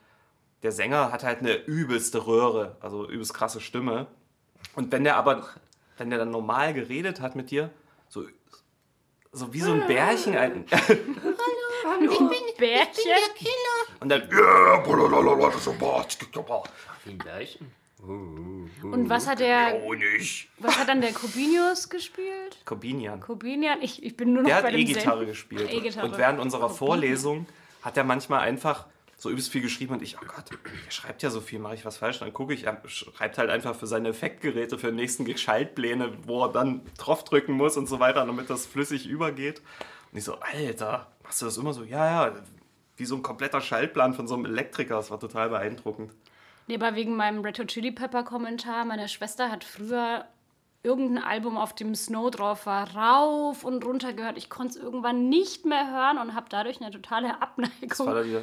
[0.62, 4.06] der Sänger hat halt eine übelste Röhre, also übelst krasse Stimme.
[4.74, 5.46] Und wenn der aber,
[5.98, 7.70] wenn der dann normal geredet hat mit dir,
[8.08, 8.24] so,
[9.32, 10.64] so wie so ein Bärchen, ein,
[12.58, 13.14] Bärchen.
[14.00, 14.22] und dann,
[17.04, 17.72] Wie ein Bärchen.
[18.82, 19.80] Und was hat der,
[20.58, 22.58] was hat dann der Corbinius gespielt?
[22.64, 23.20] Corbinian.
[23.20, 23.82] Corbinian?
[23.82, 25.70] Ich, ich bin nur noch Der hat bei dem E-Gitarre Zen- gespielt.
[25.72, 26.06] E-Gitarre.
[26.06, 27.46] Und während unserer Vorlesung
[27.82, 28.86] hat er manchmal einfach
[29.20, 31.84] so übelst viel geschrieben und ich, oh Gott, der schreibt ja so viel, mache ich
[31.84, 32.20] was falsch?
[32.20, 36.44] Dann gucke ich, er schreibt halt einfach für seine Effektgeräte, für den nächsten Schaltpläne, wo
[36.44, 39.60] er dann draufdrücken muss und so weiter, damit das flüssig übergeht.
[40.10, 41.84] Und ich so, Alter, machst du das immer so?
[41.84, 42.34] Ja, ja,
[42.96, 44.96] wie so ein kompletter Schaltplan von so einem Elektriker.
[44.96, 46.14] Das war total beeindruckend.
[46.66, 50.24] Nee, aber wegen meinem Red Chili Pepper Kommentar, meine Schwester hat früher
[50.82, 54.38] irgendein Album, auf dem Snow drauf war, rauf und runter gehört.
[54.38, 58.06] Ich konnte es irgendwann nicht mehr hören und habe dadurch eine totale Das war Abneigung.
[58.06, 58.42] da dieser,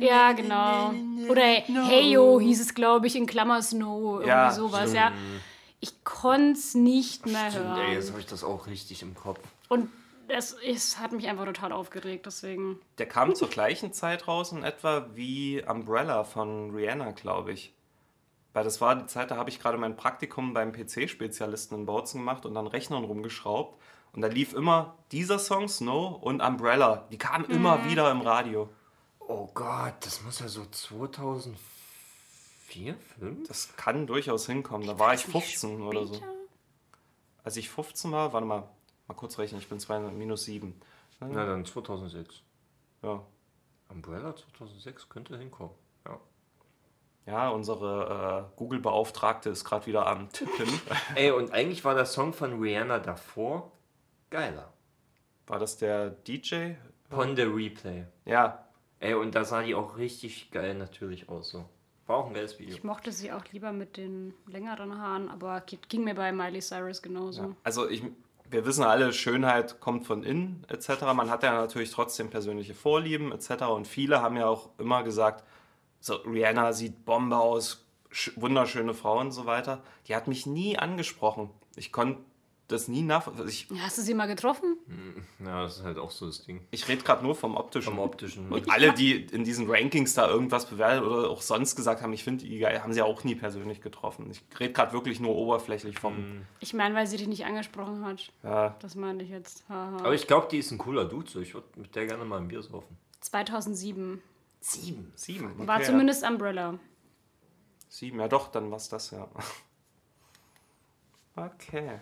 [0.00, 0.92] Ja, genau.
[1.30, 5.12] Oder Hey Yo hieß es, glaube ich, in Klammer Snow, irgendwie Ja, sowas, ja.
[5.80, 7.92] Ich konnte es nicht mehr Stimmt, ey, hören.
[7.94, 9.40] jetzt habe ich das auch richtig im Kopf.
[9.68, 9.90] Und
[10.28, 12.78] es, es hat mich einfach total aufgeregt, deswegen.
[12.98, 17.74] Der kam zur gleichen Zeit raus in etwa wie Umbrella von Rihanna, glaube ich.
[18.52, 22.20] Weil das war die Zeit, da habe ich gerade mein Praktikum beim PC-Spezialisten in Bautzen
[22.20, 23.80] gemacht und an Rechnern rumgeschraubt.
[24.12, 27.08] Und da lief immer dieser Song, Snow und Umbrella.
[27.10, 28.68] Die kamen immer wieder im Radio.
[29.20, 31.56] Oh Gott, das muss ja so 2004,
[33.18, 33.48] 5?
[33.48, 34.86] Das kann durchaus hinkommen.
[34.86, 36.14] Da war ich 15 oder so.
[36.14, 36.32] Später?
[37.44, 38.68] Als ich 15 war, warte mal,
[39.08, 40.78] mal kurz rechnen, ich bin 2 minus 7.
[41.20, 42.42] Na dann 2006.
[43.02, 43.24] Ja.
[43.88, 45.72] Umbrella 2006 könnte hinkommen.
[46.06, 46.20] Ja.
[47.26, 50.68] Ja, unsere äh, Google-Beauftragte ist gerade wieder am Tippen.
[51.14, 53.72] Ey, und eigentlich war der Song von Rihanna davor
[54.30, 54.72] geiler.
[55.46, 56.72] War das der DJ?
[57.10, 58.06] Ponde Replay.
[58.24, 58.62] Ja,
[59.02, 61.50] Ey, und da sah die auch richtig geil natürlich aus.
[61.50, 61.64] So.
[62.06, 62.72] War auch ein geiles Video.
[62.72, 67.02] Ich mochte sie auch lieber mit den längeren Haaren, aber ging mir bei Miley Cyrus
[67.02, 67.56] genauso.
[67.64, 68.04] Also ich,
[68.48, 71.02] wir wissen alle, Schönheit kommt von innen etc.
[71.16, 73.64] Man hat ja natürlich trotzdem persönliche Vorlieben etc.
[73.64, 75.42] Und viele haben ja auch immer gesagt,
[76.02, 79.82] so Rihanna sieht Bombe aus, sch- wunderschöne Frau und so weiter.
[80.08, 81.48] Die hat mich nie angesprochen.
[81.76, 82.20] Ich konnte
[82.68, 83.30] das nie nach...
[83.46, 84.78] Ich, Ja, Hast du sie mal getroffen?
[85.44, 86.66] Ja, das ist halt auch so das Ding.
[86.70, 87.90] ich rede gerade nur vom optischen.
[87.92, 88.48] Vom optischen.
[88.50, 92.24] Und alle, die in diesen Rankings da irgendwas bewertet oder auch sonst gesagt haben, ich
[92.24, 94.30] finde die geil, haben sie ja auch nie persönlich getroffen.
[94.30, 96.46] Ich rede gerade wirklich nur oberflächlich vom...
[96.60, 98.32] Ich meine, weil sie dich nicht angesprochen hat.
[98.42, 99.64] Ja, Das meine ich jetzt.
[99.68, 99.98] Haha.
[99.98, 101.30] Aber ich glaube, die ist ein cooler Dude.
[101.30, 101.40] So.
[101.40, 102.96] Ich würde mit der gerne mal ein Bier saufen.
[103.20, 104.22] 2007.
[104.62, 105.12] Sieben.
[105.16, 105.52] sieben.
[105.52, 105.86] Okay, War ja.
[105.86, 106.78] zumindest Umbrella.
[107.88, 109.28] Sieben, ja doch, dann war's das, ja.
[111.34, 111.98] Okay.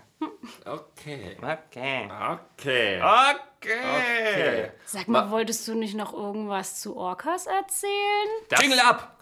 [0.64, 1.36] Okay.
[1.40, 2.10] Okay.
[2.10, 3.00] Okay.
[3.02, 4.70] Okay.
[4.84, 8.28] Sag mal, wolltest du nicht noch irgendwas zu Orcas erzählen?
[8.60, 9.16] Jingle ab!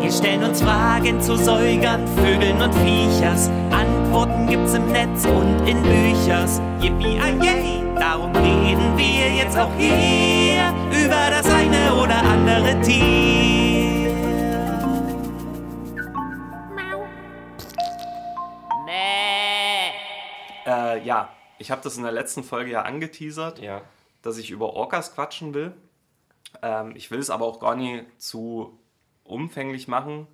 [0.00, 3.50] Wir stellen uns Fragen zu Säugern, Vögeln und Viechers.
[4.46, 6.60] Antworten gibt's im Netz und in Büchers.
[6.80, 14.06] Yippie, yay, darum reden wir jetzt auch hier über das eine oder andere Tier.
[20.66, 21.28] Äh, ja,
[21.58, 23.82] ich habe das in der letzten Folge ja angeteasert, Ja.
[24.22, 25.74] dass ich über Orcas quatschen will.
[26.62, 28.78] Ähm, ich will es aber auch gar nicht zu
[29.24, 30.26] umfänglich machen.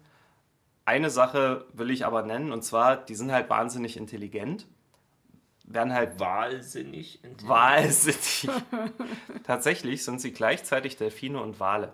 [0.85, 4.66] Eine Sache will ich aber nennen, und zwar, die sind halt wahnsinnig intelligent.
[5.64, 7.21] Werden halt Wahnsinnig.
[7.45, 8.49] wahnsinnig.
[9.45, 11.92] Tatsächlich sind sie gleichzeitig Delfine und Wale.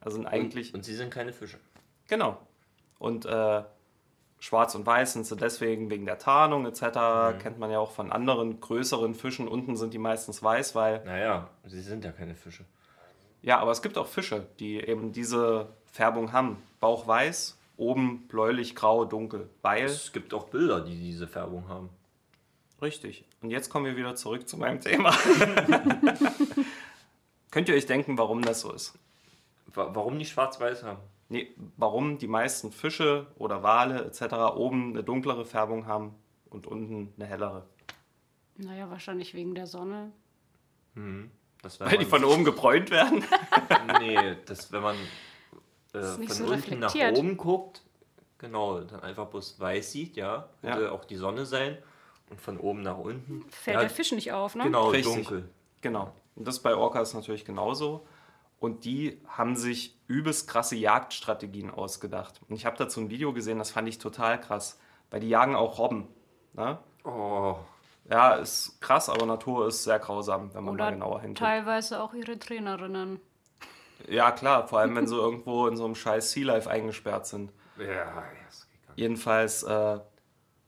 [0.00, 0.74] Also sind eigentlich.
[0.74, 1.58] Und, und sie sind keine Fische.
[2.08, 2.38] Genau.
[2.98, 3.62] Und äh,
[4.38, 7.40] schwarz und weiß sind sie deswegen wegen der Tarnung etc.
[7.40, 9.48] Kennt man ja auch von anderen größeren Fischen.
[9.48, 11.02] Unten sind die meistens weiß, weil.
[11.04, 12.64] Naja, sie sind ja keine Fische.
[13.40, 16.62] Ja, aber es gibt auch Fische, die eben diese Färbung haben.
[16.78, 19.48] Bauch weiß, oben bläulich, grau, dunkel.
[19.62, 19.84] Weil.
[19.84, 21.88] Es gibt auch Bilder, die diese Färbung haben.
[22.80, 23.24] Richtig.
[23.40, 25.10] Und jetzt kommen wir wieder zurück zu meinem Thema.
[27.50, 28.94] Könnt ihr euch denken, warum das so ist?
[29.74, 31.00] Wa- Warum nicht schwarz-weiß haben?
[31.28, 34.34] Nee, warum die meisten Fische oder Wale etc.
[34.56, 36.14] oben eine dunklere Färbung haben
[36.50, 37.66] und unten eine hellere?
[38.56, 40.12] Naja, wahrscheinlich wegen der Sonne.
[41.62, 43.24] Das wenn Weil die von oben gebräunt werden?
[43.98, 44.96] Nee, das, wenn man
[45.92, 47.82] äh, von so unten nach oben guckt,
[48.38, 50.90] genau, dann einfach bloß weiß sieht, ja, könnte Ja.
[50.92, 51.78] auch die Sonne sein.
[52.30, 53.44] Und von oben nach unten.
[53.50, 54.64] Fällt ja, der Fisch nicht auf, ne?
[54.64, 55.14] Genau, Richtig.
[55.26, 55.48] dunkel.
[55.82, 56.14] Genau.
[56.34, 58.06] Und das ist bei Orcas natürlich genauso.
[58.58, 62.40] Und die haben sich übelst krasse Jagdstrategien ausgedacht.
[62.48, 64.78] Und ich habe dazu ein Video gesehen, das fand ich total krass.
[65.10, 66.08] Weil die jagen auch Robben.
[66.54, 66.78] Ne?
[67.04, 67.56] Oh,
[68.08, 71.38] Ja, ist krass, aber Natur ist sehr grausam, wenn man Oder mal genauer hinguckt.
[71.40, 73.20] teilweise auch ihre Trainerinnen.
[74.08, 77.52] Ja, klar, vor allem wenn sie irgendwo in so einem scheiß Sea Life eingesperrt sind.
[77.78, 78.98] ja, das geht gar nicht.
[78.98, 80.00] Jedenfalls, äh,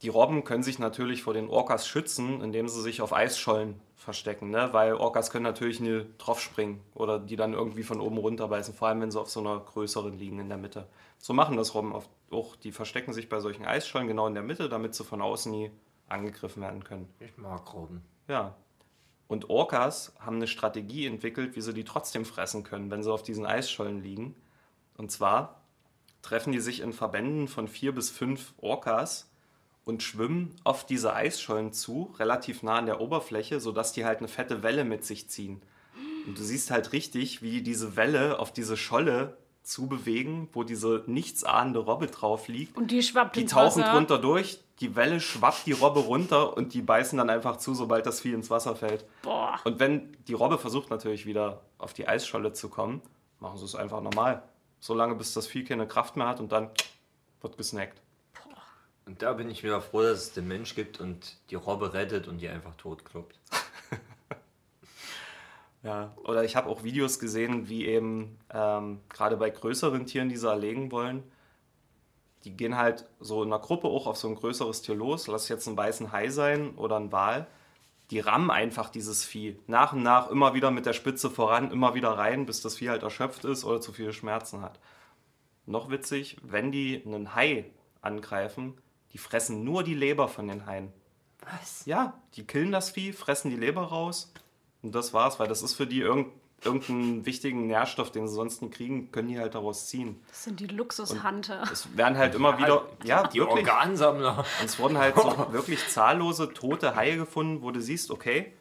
[0.02, 4.50] die Robben können sich natürlich vor den Orcas schützen, indem sie sich auf Eisschollen verstecken,
[4.50, 4.68] ne?
[4.72, 9.00] weil Orcas können natürlich nie draufspringen oder die dann irgendwie von oben runterbeißen, vor allem
[9.00, 10.86] wenn sie auf so einer größeren liegen in der Mitte.
[11.18, 12.54] So machen das Robben oft auch.
[12.56, 15.70] Die verstecken sich bei solchen Eisschollen genau in der Mitte, damit sie von außen nie
[16.08, 17.08] angegriffen werden können.
[17.18, 18.04] Ich mag Robben.
[18.28, 18.54] Ja.
[19.26, 23.22] Und Orcas haben eine Strategie entwickelt, wie sie die trotzdem fressen können, wenn sie auf
[23.22, 24.34] diesen Eisschollen liegen.
[24.96, 25.62] Und zwar
[26.22, 29.30] treffen die sich in Verbänden von vier bis fünf Orcas
[29.84, 34.28] und schwimmen auf diese Eisschollen zu, relativ nah an der Oberfläche, sodass die halt eine
[34.28, 35.62] fette Welle mit sich ziehen.
[36.26, 41.80] Und du siehst halt richtig, wie diese Welle auf diese Scholle zubewegen, wo diese nichtsahnende
[41.80, 42.76] Robbe drauf liegt.
[42.76, 43.92] Und die schwappt Die tauchen Wasser.
[43.92, 48.06] drunter durch, die Welle schwappt die Robbe runter und die beißen dann einfach zu, sobald
[48.06, 49.04] das Vieh ins Wasser fällt.
[49.22, 49.58] Boah.
[49.64, 53.00] Und wenn die Robbe versucht natürlich wieder auf die Eisscholle zu kommen,
[53.40, 54.42] machen sie es einfach normal.
[54.80, 56.70] Solange bis das Vieh keine Kraft mehr hat und dann
[57.40, 58.00] wird gesnackt.
[59.06, 62.26] Und da bin ich wieder froh, dass es den Mensch gibt und die Robbe rettet
[62.26, 63.38] und die einfach tot kloppt.
[65.84, 70.38] Ja, oder ich habe auch Videos gesehen, wie eben ähm, gerade bei größeren Tieren, die
[70.38, 71.22] sie erlegen wollen,
[72.44, 75.44] die gehen halt so in einer Gruppe auch auf so ein größeres Tier los, lass
[75.44, 77.46] es jetzt einen weißen Hai sein oder ein Wal,
[78.10, 81.94] die rammen einfach dieses Vieh nach und nach immer wieder mit der Spitze voran, immer
[81.94, 84.80] wieder rein, bis das Vieh halt erschöpft ist oder zu viele Schmerzen hat.
[85.66, 87.66] Noch witzig, wenn die einen Hai
[88.00, 88.78] angreifen,
[89.12, 90.94] die fressen nur die Leber von den Haien.
[91.40, 91.84] Was?
[91.84, 94.32] Ja, die killen das Vieh, fressen die Leber raus
[94.84, 96.28] und das war's, weil das ist für die irgend,
[96.62, 100.20] irgendeinen wichtigen Nährstoff, den sie sonst nie kriegen, können die halt daraus ziehen.
[100.28, 101.62] Das sind die Luxushunter.
[101.72, 103.68] Es werden halt immer wieder, ja, Die wirklich.
[103.68, 104.38] Organsammler.
[104.60, 108.52] Und es wurden halt so wirklich zahllose tote Haie gefunden, wo du siehst, okay,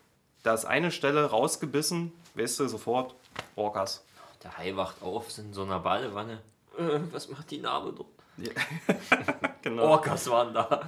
[0.43, 3.15] da ist eine Stelle rausgebissen, weißt du sofort,
[3.55, 4.03] Orcas.
[4.43, 6.41] Der Hai wacht auf, ist in so einer Badewanne.
[6.77, 8.07] Äh, was macht die Narbe dort?
[9.61, 9.83] Genau.
[9.83, 10.81] Orcas waren da.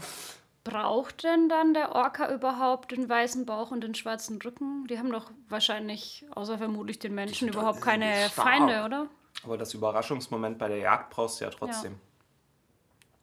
[0.65, 4.87] Braucht denn dann der Orca überhaupt den weißen Bauch und den schwarzen Rücken?
[4.87, 8.47] Die haben doch wahrscheinlich, außer vermutlich den Menschen, überhaupt keine übelst stark.
[8.47, 9.07] Feinde, oder?
[9.43, 11.99] Aber das Überraschungsmoment bei der Jagd brauchst du ja trotzdem.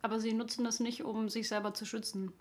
[0.02, 2.32] Aber sie nutzen das nicht, um sich selber zu schützen.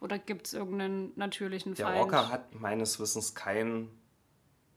[0.00, 1.98] Oder gibt es irgendeinen natürlichen Der Feind?
[2.00, 3.88] Orca hat meines Wissens keinen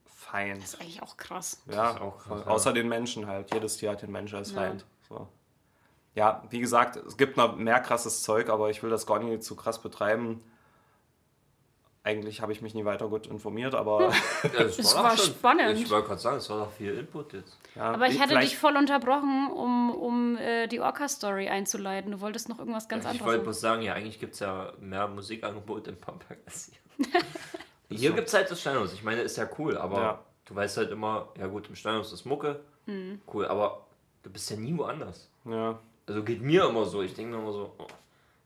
[0.04, 0.62] Feind.
[0.62, 1.60] Das ist eigentlich auch krass.
[1.68, 3.52] Ja, auch krass, außer den Menschen halt.
[3.52, 4.60] Jedes Tier hat den Menschen als Ja.
[4.60, 4.84] Feind.
[5.08, 5.26] So.
[6.14, 9.42] Ja, wie gesagt, es gibt noch mehr krasses Zeug, aber ich will das gar nicht
[9.42, 10.40] zu krass betreiben.
[12.06, 14.12] Eigentlich habe ich mich nie weiter gut informiert, aber
[14.58, 15.78] Das Es war schon- spannend.
[15.78, 17.56] Ich wollte gerade sagen, es war doch viel Input jetzt.
[17.74, 22.12] ja, Aber ich hatte dich voll unterbrochen, um, um äh, die Orca-Story einzuleiten.
[22.12, 23.42] Du wolltest noch irgendwas ganz ich wollte anderes.
[23.44, 27.98] bloß sagen, ja, eigentlich gibt es ja mehr Musikangebote in Pamberg als hier.
[27.98, 28.92] hier gibt es halt das Steinhaus.
[28.92, 30.20] Ich meine, ist ja cool, aber Ja.
[30.44, 32.60] du weißt halt immer, ja gut, im Steinhaus ist Mucke.
[32.84, 33.22] Mhm.
[33.32, 33.86] Cool, aber
[34.22, 35.30] du bist ja nie woanders.
[35.46, 37.02] Ja, Also geht mir immer so.
[37.02, 37.86] Ich denke mir immer so, oh,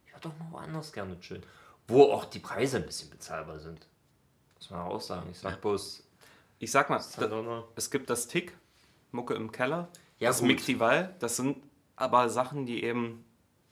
[0.06, 1.42] ich würde doch mal woanders gerne chillen.
[1.86, 3.86] Wo auch die Preise ein bisschen bezahlbar sind.
[4.56, 5.28] Muss man auch sagen.
[5.30, 6.02] Ich sag bloß,
[6.58, 8.56] ich sag mal, halt da, noch- es gibt das Tick,
[9.12, 10.42] Mucke im Keller, Ja, das.
[10.42, 11.56] Miktival, das sind
[11.96, 13.24] aber Sachen, die eben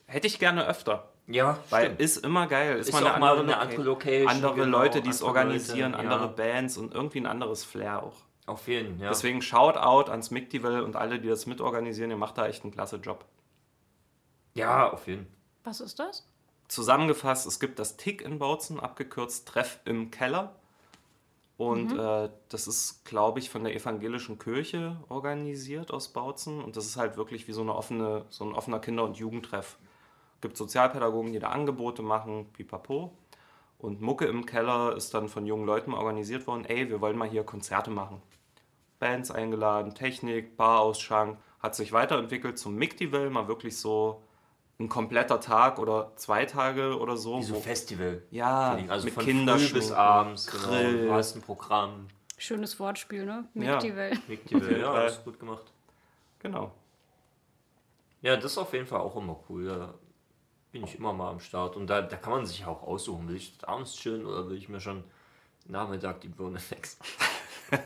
[0.07, 1.11] hätte ich gerne öfter.
[1.29, 2.01] Ja, Weil stimmt.
[2.01, 2.79] ist immer geil.
[2.79, 5.16] Ist, Ist mal auch eine andere, eine andere Loca- Location, Andere genau, Leute, die es
[5.22, 6.27] andere organisieren, Leute, andere ja.
[6.29, 8.14] Bands und irgendwie ein anderes Flair auch.
[8.46, 9.09] Auf jeden, ja.
[9.09, 12.12] Deswegen Shoutout ans Miktival und alle, die das mitorganisieren.
[12.12, 13.25] Ihr macht da echt einen klasse Job.
[14.57, 15.27] Ja, auf jeden.
[15.64, 16.27] Was ist das?
[16.69, 20.57] Zusammengefasst, es gibt das Tick in Bautzen, abgekürzt Treff im Keller.
[21.59, 26.62] Und äh, das ist, glaube ich, von der evangelischen Kirche organisiert aus Bautzen.
[26.62, 29.79] Und das ist halt wirklich wie so, eine offene, so ein offener Kinder- und Jugendtreff.
[30.40, 33.16] gibt Sozialpädagogen, die da Angebote machen, pipapo.
[33.79, 37.29] Und Mucke im Keller ist dann von jungen Leuten organisiert worden, ey, wir wollen mal
[37.29, 38.23] hier Konzerte machen.
[38.99, 44.23] Bands eingeladen, Technik, Barausschank, hat sich weiterentwickelt zum Miktival, mal wirklich so
[44.79, 47.39] ein kompletter Tag oder zwei Tage oder so.
[47.39, 48.23] Wie so Festival.
[48.31, 50.47] Ja, also mit von früh Kinderschminken, bis abends.
[50.47, 50.65] Genau.
[50.67, 51.07] Grill.
[51.07, 52.09] Du hast ein Programm.
[52.37, 53.49] Schönes Wortspiel, ne?
[53.55, 53.73] Ja.
[53.73, 54.29] Mick die Welt.
[54.29, 54.83] Nick die Welt.
[54.83, 55.07] Ja, Fall.
[55.07, 55.65] ist gut gemacht.
[56.41, 56.73] Genau.
[58.21, 59.67] Ja, das ist auf jeden Fall auch immer cool.
[59.67, 59.95] Da
[60.73, 61.77] bin ich immer mal am Start.
[61.77, 63.29] Und da, da kann man sich auch aussuchen.
[63.29, 65.05] Will ich abends chillen oder will ich mir schon
[65.65, 67.07] Nachmittag die Birne wechseln?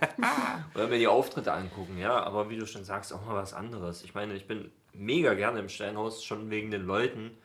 [0.74, 2.20] oder mir die Auftritte angucken, ja.
[2.20, 4.02] Aber wie du schon sagst, auch mal was anderes.
[4.02, 7.36] Ich meine, ich bin mega gerne im Steinhaus, schon wegen den Leuten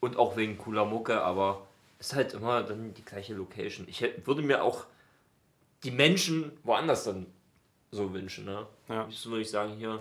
[0.00, 1.66] und auch wegen cooler Mucke, aber
[1.98, 3.86] es ist halt immer dann die gleiche Location.
[3.88, 4.84] Ich hätt, würde mir auch
[5.82, 7.26] die Menschen woanders dann
[7.90, 8.66] so wünschen, ne?
[8.88, 9.06] Ja.
[9.08, 9.98] Wieso würde ich sagen, hier,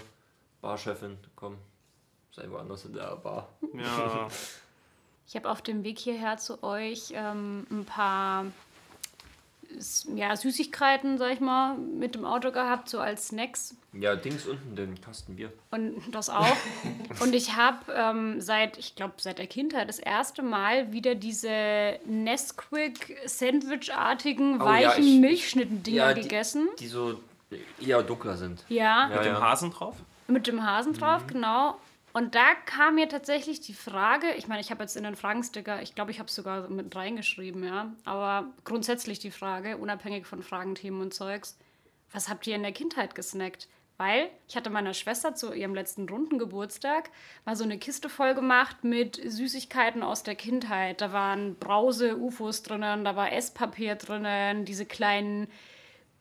[0.61, 1.57] Barchefin, komm,
[2.31, 3.49] sei woanders in der Bar.
[3.73, 4.27] Ja.
[5.27, 8.45] Ich habe auf dem Weg hierher zu euch ähm, ein paar
[10.15, 13.75] ja, Süßigkeiten, sag ich mal, mit dem Auto gehabt, so als Snacks.
[13.93, 15.51] Ja, Dings unten, den Kasten Bier.
[15.71, 16.55] Und das auch.
[17.21, 21.99] Und ich habe ähm, seit, ich glaube, seit der Kindheit das erste Mal wieder diese
[22.05, 26.67] Nesquik Sandwich-artigen Oh ja, weichen ich- Milchschnitten-Dinger die, gegessen.
[26.79, 27.19] Die so
[27.79, 28.63] eher dunkler sind.
[28.69, 29.41] Ja, Ja, Mit dem ja.
[29.41, 29.95] Hasen drauf?
[30.27, 31.77] mit dem Hasen drauf, genau.
[32.15, 35.81] Und da kam mir tatsächlich die Frage, ich meine, ich habe jetzt in den Fragensticker,
[35.81, 40.41] ich glaube, ich habe es sogar mit reingeschrieben, ja, aber grundsätzlich die Frage, unabhängig von
[40.41, 41.59] Fragenthemen und Zeugs,
[42.13, 43.67] was habt ihr in der Kindheit gesnackt?
[43.97, 47.09] Weil ich hatte meiner Schwester zu ihrem letzten runden Geburtstag
[47.43, 51.01] mal so eine Kiste voll gemacht mit Süßigkeiten aus der Kindheit.
[51.01, 55.49] Da waren Brause-UFOs drinnen, da war Esspapier drinnen, diese kleinen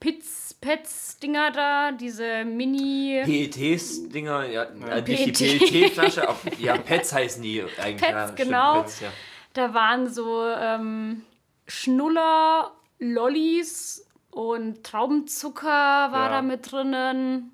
[0.04, 3.22] Pitz, Pets-Dinger da, diese Mini...
[3.24, 5.70] PETs-Dinger, ja, äh, nicht die PET.
[5.70, 8.02] PET-Flasche, aber ja, Pets heißen die eigentlich.
[8.02, 8.82] Pets, ja, genau.
[8.82, 9.08] Pets, ja.
[9.54, 11.22] Da waren so ähm,
[11.66, 16.28] Schnuller, Lollis und Traubenzucker war Ja.
[16.28, 17.50] da mit drinnen.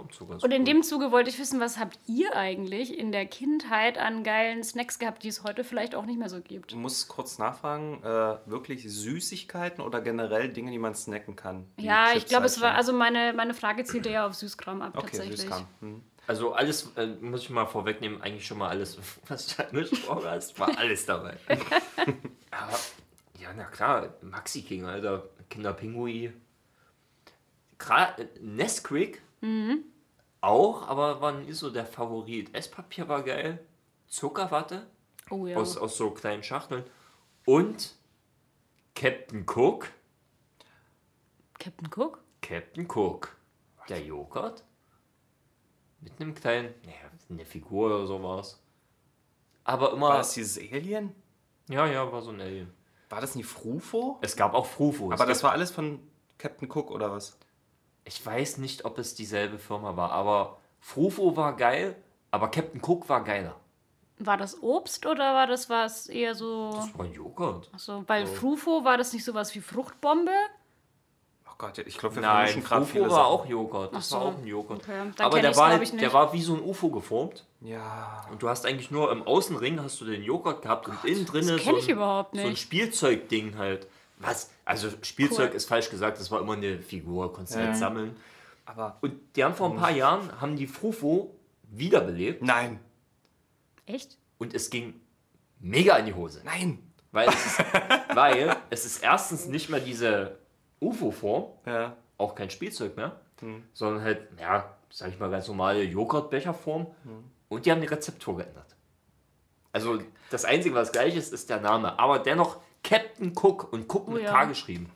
[0.00, 0.66] Traumzucker ist Und in cool.
[0.66, 4.98] dem Zuge wollte ich wissen, was habt ihr eigentlich in der Kindheit an geilen Snacks
[4.98, 6.72] gehabt, die es heute vielleicht auch nicht mehr so gibt?
[6.72, 11.66] Ich muss kurz nachfragen, äh, wirklich Süßigkeiten oder generell Dinge, die man snacken kann?
[11.78, 14.82] Ja, ich Chips glaube, halt es war, also meine, meine Frage zielte eher auf Süßkram
[14.82, 15.40] ab Okay, tatsächlich.
[15.40, 15.66] Süßkram.
[15.80, 16.02] Hm.
[16.26, 20.58] Also alles, äh, muss ich mal vorwegnehmen, eigentlich schon mal alles, was du angesprochen hast,
[20.58, 21.36] war alles dabei.
[22.50, 22.78] Aber,
[23.40, 26.32] ja, na klar, Maxi King, Alter, Kinderpingui.
[27.78, 28.28] Gerade
[29.40, 29.84] Nesquik
[30.40, 32.54] auch, aber war nie so der Favorit.
[32.54, 33.64] Esspapier war geil,
[34.06, 34.86] Zuckerwatte
[35.30, 35.56] Oh ja.
[35.56, 36.84] aus, aus so kleinen Schachteln
[37.44, 37.94] und
[38.94, 39.88] Captain Cook.
[41.58, 42.22] Captain Cook?
[42.40, 43.36] Captain Cook.
[43.88, 44.64] Der Joghurt.
[46.00, 48.62] Mit einem kleinen, naja, eine Figur oder sowas.
[49.64, 50.08] Aber immer.
[50.08, 51.14] War das dieses Alien?
[51.68, 52.72] ja, ja, war so ein Alien.
[53.10, 54.18] War das nie Frufo?
[54.22, 55.12] Es gab auch Frufo.
[55.12, 56.00] Aber das war alles von
[56.38, 57.38] Captain Cook oder was?
[58.04, 61.94] Ich weiß nicht, ob es dieselbe Firma war, aber Frufo war geil,
[62.30, 63.54] aber Captain Cook war geiler.
[64.18, 66.72] War das Obst oder war das was eher so.
[66.74, 67.70] Das war ein Joghurt.
[67.72, 70.30] Achso, weil Frufo war das nicht sowas wie Fruchtbombe?
[71.46, 73.26] Oh Gott, ich glaube, wir Nein, vermischen gerade Frufo viele war Sachen.
[73.26, 73.94] auch Joghurt.
[73.94, 74.16] Das so.
[74.16, 74.82] war auch ein Joghurt.
[74.82, 77.44] Okay, dann aber der war, halt, der war wie so ein UFO geformt.
[77.60, 78.26] Ja.
[78.30, 81.42] Und du hast eigentlich nur im Außenring hast du den Joghurt gehabt und innen kenn
[81.42, 82.56] so, ich ein- überhaupt so ein.
[82.56, 83.86] Spielzeugding halt.
[84.22, 84.50] Was?
[84.64, 85.56] Also Spielzeug Cool.
[85.56, 87.66] ist falsch gesagt, das war immer eine Figur, konntest du Ja.
[87.68, 88.16] halt sammeln.
[88.66, 92.78] Aber Und die haben vor ein paar Jahren, haben die Frufo wiederbelebt nein,
[93.86, 94.16] Echt?
[94.38, 95.00] und es ging
[95.58, 96.42] mega in die Hose.
[96.44, 96.78] nein.
[97.12, 97.58] Weil es ist,
[98.14, 100.38] weil es ist erstens nicht mehr diese
[100.80, 101.96] UFO-Form, Ja.
[102.18, 103.64] auch kein Spielzeug mehr, Hm.
[103.72, 106.86] sondern halt, ja, sag ich mal, ganz normale Joghurtbecherform.
[107.04, 107.24] Hm.
[107.48, 108.76] Und die haben die Rezeptur geändert.
[109.72, 111.98] Also das Einzige, was gleich ist, ist der Name.
[111.98, 114.32] Aber dennoch Captain Cook und Cook Oh mit ja.
[114.32, 114.90] K geschrieben.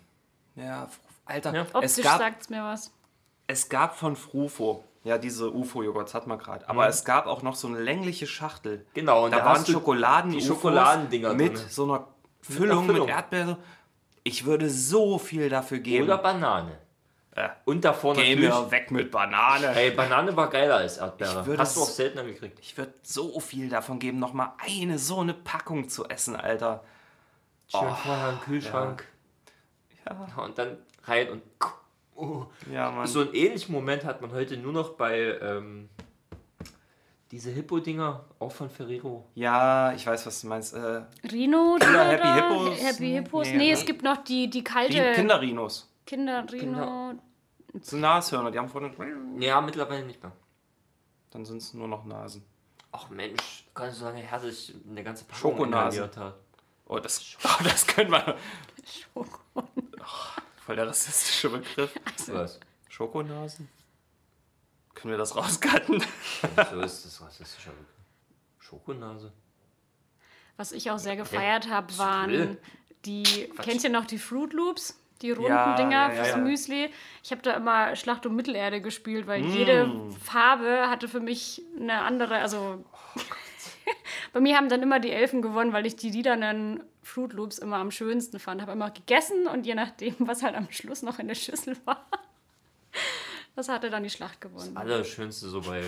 [0.57, 0.89] Ja,
[1.25, 1.63] Alter, Ja.
[1.63, 2.93] es Optisch gab, sagt's mir was.
[3.47, 6.71] es gab von Frufo, ja, diese UFO-Joghurts hat man gerade, Mhm.
[6.71, 8.85] aber es gab auch noch so eine längliche Schachtel.
[8.95, 11.67] Genau, und Da da waren Schokoladen die Schokoladendinger mit drin.
[11.69, 12.07] so einer
[12.43, 13.07] Füllung, Füllung.
[13.07, 13.59] mit Erdbeere.
[14.23, 16.05] Ich würde so viel dafür geben.
[16.05, 16.79] Oder Banane.
[17.37, 18.71] Äh, Und davor Geh natürlich.
[18.71, 19.75] weg mit Banane.
[19.75, 21.41] Ey, Banane war geiler als Erdbeere.
[21.41, 22.59] Ich würde Hast du auch seltener gekriegt.
[22.63, 26.85] Ich würde so viel davon geben, nochmal eine so eine Packung zu essen, Alter.
[27.81, 29.05] Schön vorher im Kühlschrank.
[30.07, 31.43] Ja, Ja, Und dann rein und.
[32.17, 32.47] Oh.
[32.71, 33.07] ja Mann.
[33.07, 35.89] So einen ähnlichen Moment hat man heute nur noch bei ähm,
[37.31, 39.29] diese Hippo-Dinger, auch von Ferrero.
[39.35, 40.75] ja, ich weiß, was du meinst.
[40.75, 41.77] Äh, Rino?
[41.81, 42.05] Kinder?
[42.05, 42.83] Happy Hippos?
[42.85, 43.47] Happy Hippos?
[43.49, 43.73] Nee, Nee, ne?
[43.73, 45.91] es gibt noch die, die kalte Rin- Kinderrinos.
[46.07, 47.15] Kinder Rino.
[47.81, 48.93] So Nashörner, die haben vorne.
[49.41, 50.31] Ja, mittlerweile nicht mehr.
[51.31, 52.45] Dann sind es nur noch Nasen.
[52.93, 55.97] Ach Mensch, kannst du sagen, er hatte ich eine ganze Packung Schokonase.
[55.97, 56.37] inhaliert hat.
[56.87, 58.37] Oh, das, oh, das können wir.
[58.87, 59.39] Schoko.
[60.65, 61.93] Voll der rassistische Begriff.
[62.29, 62.61] Was?
[62.89, 63.69] Schokonasen?
[64.95, 66.01] Können wir das rauscutten?
[66.71, 67.89] so ist das rassistischer Begriff.
[68.59, 69.33] Schokonase.
[70.57, 72.57] Was ich auch sehr gefeiert habe, waren
[73.05, 73.25] die,
[73.61, 74.99] kennt ihr noch die Fruit Loops?
[75.21, 76.37] Die runden Ja, Dinger ja, ja, fürs ja.
[76.39, 76.91] Müsli.
[77.23, 79.29] Ich habe da immer Schlacht um Mittelerde gespielt, Mm.
[79.29, 82.85] weil jede Farbe hatte für mich eine andere, also
[84.33, 87.77] bei mir haben dann immer die Elfen gewonnen, weil ich die liedernen Fruit Loops immer
[87.77, 88.63] am schönsten fand.
[88.63, 92.07] Habe immer gegessen und je nachdem, was halt am Schluss noch in der Schüssel war,
[93.57, 94.77] das hatte dann die Schlacht gewonnen.
[94.77, 95.83] Allerschönste so bei,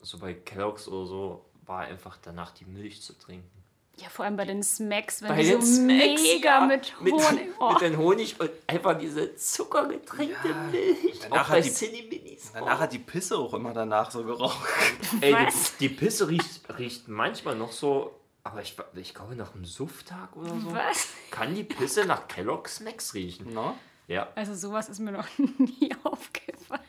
[0.00, 3.55] so bei Kellogg's oder so war einfach danach die Milch zu trinken.
[3.98, 7.48] Ja, vor allem bei den Smacks, wenn Bei die so Smacks, mega ja, mit Honig.
[7.58, 7.72] Oh.
[7.72, 11.18] mit den Honig und einfach diese zuckergetränkte Milch.
[11.22, 12.50] danach Auch hat bei die- Cineminis.
[12.52, 14.62] Danach hat die Pisse auch immer danach so gerochen.
[15.22, 19.64] Ey, die, die Pisse riecht, riecht manchmal noch so, aber ich, ich glaube nach einem
[19.64, 20.74] Sufftag oder so.
[20.74, 21.08] Was?
[21.30, 23.54] Kann die Pisse nach Kellogg's Max riechen?
[23.54, 23.76] No?
[24.08, 24.28] Ja.
[24.34, 26.82] Also sowas ist mir noch nie aufgefallen.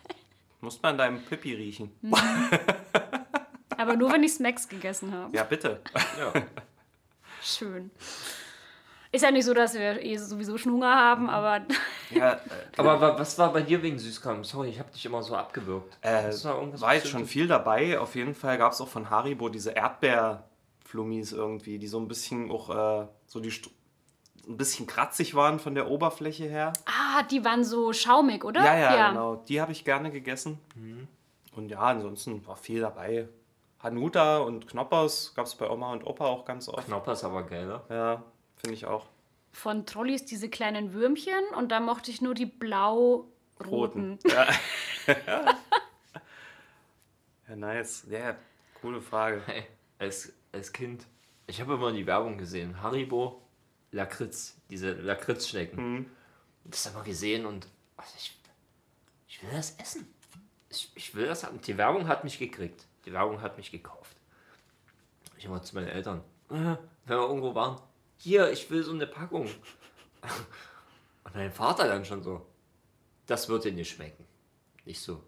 [0.60, 1.91] Muss man deinem Pipi riechen.
[3.78, 5.36] Aber nur, wenn ich Smacks gegessen habe.
[5.38, 5.80] Ja, bitte.
[6.20, 6.34] ja.
[7.47, 7.91] Schön.
[9.11, 11.65] Ist ja nicht so, dass wir eh sowieso schon Hunger haben, aber
[12.11, 12.37] Ja, äh,
[12.77, 14.43] Aber wa- was war bei dir wegen Süßkram?
[14.43, 15.97] Sorry, ich habe dich immer so abgewürgt.
[16.01, 17.99] Äh, irgendwas war jetzt schon viel dabei.
[17.99, 22.51] Auf jeden Fall gab es auch von Haribo diese Erdbeerflummis irgendwie, die so ein bisschen
[22.51, 22.69] auch
[23.03, 23.69] äh, so die St
[24.47, 26.71] ein bisschen kratzig waren von der Oberfläche her.
[26.85, 28.63] ah, die waren so schaumig, oder?
[28.63, 29.35] Ja, ja, genau.
[29.35, 30.57] Die habe ich gerne gegessen.
[31.53, 33.27] Und ja, ansonsten war viel dabei.
[33.88, 36.88] Hanuta und Knoppers gab es bei Oma und Opa auch ganz oft.
[36.88, 37.85] Knopper ist aber geiler.
[37.89, 38.23] Ja,
[38.57, 39.05] finde ich auch.
[39.53, 43.69] Von Trollis diese kleinen Würmchen und da mochte ich nur die blau-roten.
[43.69, 44.19] Roten.
[44.27, 44.47] Ja.
[47.47, 48.05] ja, nice.
[48.09, 48.35] Ja,
[48.81, 49.41] coole Frage.
[49.45, 49.63] Hey,
[49.99, 51.05] als, als Kind,
[51.47, 52.81] ich habe immer die Werbung gesehen.
[52.81, 53.41] Haribo,
[53.91, 56.11] Lakritz, diese Lakritzschnecken.
[56.65, 58.38] Das haben wir gesehen und also ich,
[59.29, 60.13] ich will das essen.
[60.69, 61.61] Ich, ich will das haben.
[61.61, 62.85] Die Werbung hat mich gekriegt.
[63.08, 64.18] Die Werbung hat mich gekauft.
[65.38, 67.80] Ich immer zu meinen Eltern, äh, wenn wir irgendwo waren,
[68.18, 69.45] hier, ich will so eine Packung.
[71.24, 72.45] Und mein Vater dann schon so,
[73.26, 74.26] das wird dir nicht schmecken.
[74.84, 75.24] Ich so,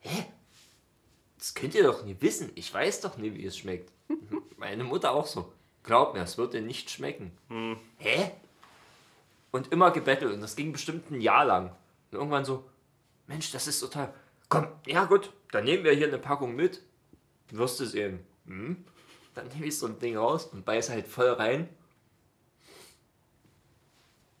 [0.00, 0.26] hä?
[1.38, 2.52] Das könnt ihr doch nie wissen.
[2.56, 3.90] Ich weiß doch nie, wie es schmeckt.
[4.58, 5.50] Meine Mutter auch so.
[5.84, 7.32] Glaub mir, es wird dir nicht schmecken.
[7.96, 8.32] Hä?
[9.50, 10.34] Und immer gebettelt.
[10.34, 11.70] Und das ging bestimmt ein Jahr lang.
[12.10, 12.68] Und irgendwann so,
[13.26, 14.12] Mensch, das ist total.
[14.50, 16.82] Komm, ja gut, dann nehmen wir hier eine Packung mit.
[17.50, 18.20] Wirst du sehen.
[18.46, 18.84] Hm?
[19.34, 21.68] Dann nehme ich so ein Ding raus und beiß halt voll rein.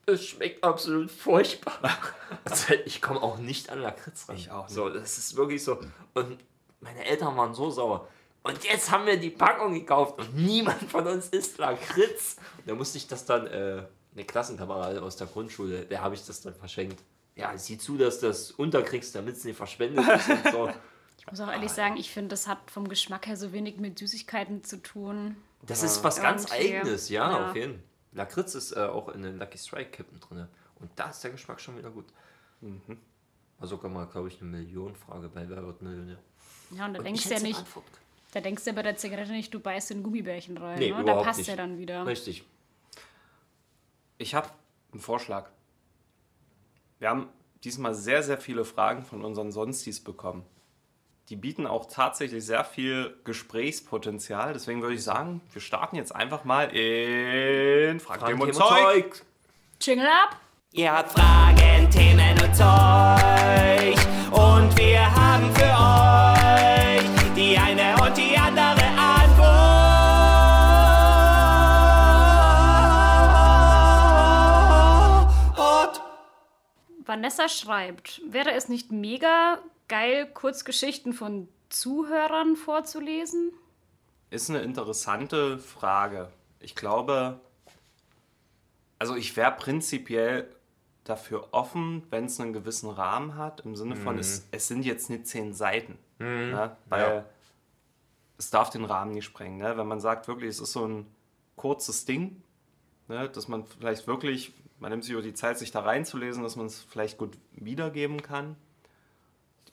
[0.06, 1.78] Es schmeckt absolut furchtbar.
[2.44, 4.36] Also, ich komme auch nicht an Lakritz ran.
[4.36, 4.74] Ich auch nicht.
[4.74, 5.78] So, das ist wirklich so.
[6.14, 6.38] Und
[6.80, 8.08] meine Eltern waren so sauer.
[8.42, 12.36] Und jetzt haben wir die Packung gekauft und niemand von uns isst Lakritz.
[12.58, 13.82] Und da musste ich das dann, äh,
[14.14, 17.02] eine Klassenkamerad aus der Grundschule, der habe ich das dann verschenkt.
[17.34, 20.70] Ja, sieh zu, dass du das unterkriegst, damit es nicht verschwendet ist und so.
[21.32, 23.98] Ich muss auch ehrlich sagen, ich finde, das hat vom Geschmack her so wenig mit
[23.98, 25.36] Süßigkeiten zu tun.
[25.62, 26.76] Das ist was ganz Irgendwie.
[26.78, 27.50] Eigenes, ja, Ja.
[27.50, 27.82] auf jeden Fall.
[28.12, 30.48] Lakritz ist äh, auch in den Lucky Strike Kippen drin.
[30.76, 32.06] Und da ist der Geschmack schon wieder gut.
[33.58, 36.18] War sogar mal, glaube ich, eine Millionenfrage bei Wer wird Millionär.
[36.70, 37.84] Ja, und da Und denkst du ja nicht, Antwort
[38.32, 40.78] da denkst du ja bei der Zigarette nicht, du beißt in Gummibärchen rein.
[40.78, 41.04] Nee, ne?
[41.04, 41.48] Da passt nicht.
[41.48, 42.06] ja dann wieder.
[42.06, 42.44] Richtig.
[44.18, 44.48] Ich habe
[44.92, 45.48] einen Vorschlag.
[46.98, 47.28] Wir haben
[47.64, 50.44] diesmal sehr, sehr viele Fragen von unseren Sonstis bekommen.
[51.28, 54.54] Die bieten auch tatsächlich sehr viel Gesprächspotenzial.
[54.54, 58.66] Deswegen würde ich sagen, wir starten jetzt einfach mal in Frag Fragen, dem und Thema,
[58.66, 59.22] Zeug.
[59.78, 60.40] Jingle ab!
[60.72, 63.98] Ihr habt Fragen, Themen und Zeug.
[64.30, 67.04] Und wir haben für euch
[67.36, 69.68] die eine und die andere Antwort.
[77.04, 79.58] Vanessa schreibt, wäre es nicht mega
[79.88, 83.52] geil, Kurzgeschichten von Zuhörern vorzulesen?
[84.30, 86.28] Ist eine interessante Frage.
[86.60, 87.40] Ich glaube,
[88.98, 90.48] also ich wäre prinzipiell
[91.04, 95.08] dafür offen, wenn es einen gewissen Rahmen hat, im Sinne von, es, es sind jetzt
[95.08, 95.98] nicht zehn Seiten.
[96.18, 96.76] Ne?
[96.90, 97.24] Weil Ja.
[98.36, 99.56] es darf den Rahmen nicht sprengen.
[99.58, 99.78] Ne?
[99.78, 101.06] Wenn man sagt, wirklich, es ist so ein
[101.56, 102.42] kurzes Ding,
[103.08, 103.28] ne?
[103.30, 106.66] dass man vielleicht wirklich, man nimmt sich über die Zeit, sich da reinzulesen, dass man
[106.66, 108.56] es vielleicht gut wiedergeben kann.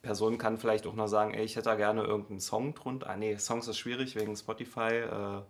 [0.06, 3.10] Person kann vielleicht auch noch sagen, ey, ich hätte da gerne irgendeinen Song drunter.
[3.10, 4.94] Ah nee, Songs ist schwierig wegen Spotify.
[4.94, 5.42] Äh,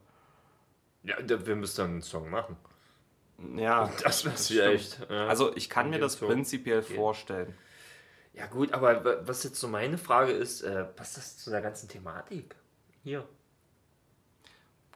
[1.04, 2.56] Ja, wir müssen dann einen Song machen.
[3.58, 5.00] ja, Das wäre vielleicht.
[5.10, 5.28] Ja.
[5.28, 6.30] Also ich kann mir das Song.
[6.30, 7.54] prinzipiell vorstellen.
[8.34, 11.62] Ja, gut, aber wa- was jetzt so meine Frage ist, äh, passt das zu der
[11.62, 12.56] ganzen Thematik?
[13.04, 13.26] Hier.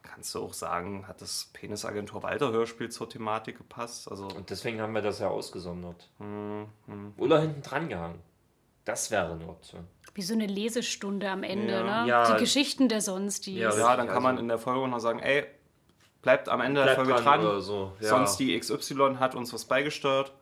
[0.02, 4.10] Kannst du auch sagen, hat das Penisagentur Walter Hörspiel zur Thematik gepasst?
[4.10, 6.08] Also Und deswegen haben wir das ja ausgesondert.
[7.16, 8.20] Oder hinten dran gehangen.
[8.90, 9.86] Das wäre eine Option.
[10.14, 12.02] Wie so eine Lesestunde am Ende, Ja.
[12.02, 12.08] ne?
[12.08, 12.34] Ja.
[12.34, 13.54] Die Geschichten der Sonstis.
[13.56, 15.44] Ja, Ja, dann also- kann man in der Folge noch sagen, ey,
[16.22, 17.60] bleibt am Ende der Bleibt Folge dran dran.
[17.60, 18.08] so, ja.
[18.08, 20.32] Sonst die XY hat uns was beigesteuert.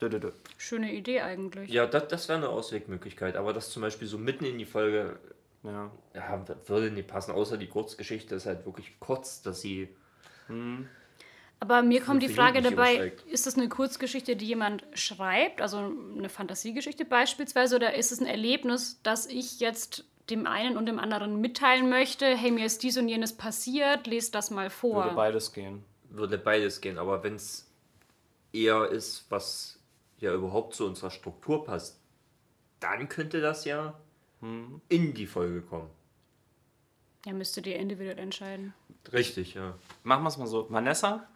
[0.00, 0.32] Dö, dö, dö.
[0.58, 1.70] Schöne Idee eigentlich.
[1.70, 3.36] Ja, das, das wäre eine Auswegmöglichkeit.
[3.36, 5.18] Aber das zum Beispiel so mitten in die Folge
[5.62, 5.90] Ja.
[6.14, 7.30] ja, würde nicht passen.
[7.32, 9.88] Außer die Kurzgeschichte ist halt wirklich kurz, dass sie.
[11.64, 15.78] Aber mir kommt die Frage dabei, ist das eine Kurzgeschichte, die jemand schreibt, also
[16.14, 20.98] eine Fantasiegeschichte beispielsweise, oder ist es ein Erlebnis, das ich jetzt dem einen und dem
[20.98, 25.04] anderen mitteilen möchte, hey, mir ist dies und jenes passiert, lest das mal vor.
[25.04, 25.82] Würde beides gehen.
[26.10, 26.98] Würde beides gehen.
[26.98, 27.66] Aber wenn es
[28.52, 29.78] eher ist, was
[30.18, 31.98] ja überhaupt zu unserer Struktur passt,
[32.80, 33.98] dann könnte das ja
[34.42, 35.88] in die Folge kommen.
[37.24, 38.74] Ja, müsstet ihr individuell entscheiden.
[39.12, 39.74] Richtig, ja.
[40.02, 40.66] Machen wir es mal so.
[40.70, 41.26] Vanessa,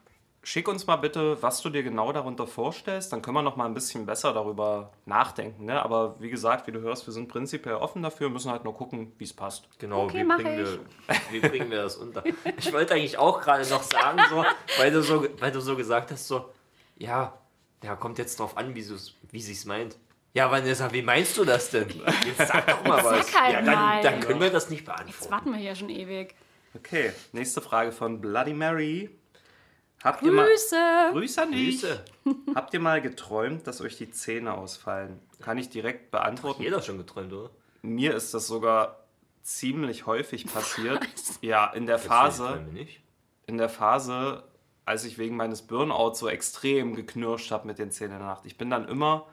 [0.43, 3.13] schick uns mal bitte, was du dir genau darunter vorstellst.
[3.13, 5.67] Dann können wir noch mal ein bisschen besser darüber nachdenken.
[5.67, 5.83] Ne?
[5.83, 9.13] Aber wie gesagt, wie du hörst, wir sind prinzipiell offen dafür, müssen halt nur gucken,
[9.19, 9.69] wie es passt.
[9.79, 10.69] Genau, Okay, wie, bringen ich.
[10.71, 12.23] wir, wie bringen wir das unter?
[12.59, 14.45] Ich wollte eigentlich auch gerade noch sagen, so,
[14.79, 16.49] weil, du so, weil du so gesagt hast, so,
[16.97, 17.39] ja,
[17.83, 18.85] ja, kommt jetzt drauf an, wie,
[19.31, 19.97] wie sie es meint.
[20.35, 21.89] Ja, Vanessa, wie meinst du das denn?
[22.25, 23.31] Jetzt sag doch mal was.
[23.33, 24.03] Sag halt ja, mal.
[24.03, 25.33] dann, dann können wir das nicht Jetzt beantworten.
[25.33, 26.35] warten wir hier schon ewig.
[26.77, 29.11] Okay, nächste Frage von Bloody Mary.
[30.05, 30.77] Habt ihr mal, Grüße!
[31.13, 31.83] Grüße an dich.
[31.83, 32.05] Grüße.
[32.55, 35.19] Habt ihr mal geträumt, dass euch die Zähne ausfallen?
[35.41, 36.63] Kann ich direkt beantworten.
[36.63, 37.51] Jeder schon geträumt, oder?
[37.83, 39.05] Mir ist das sogar
[39.43, 41.01] ziemlich häufig passiert.
[41.41, 43.01] Ja, in der Phase, nicht.
[43.47, 44.43] in der Phase,
[44.85, 48.45] als ich wegen meines Burnouts so extrem geknirscht habe mit den Zähnen in der Nacht.
[48.45, 49.27] Ich bin dann immer,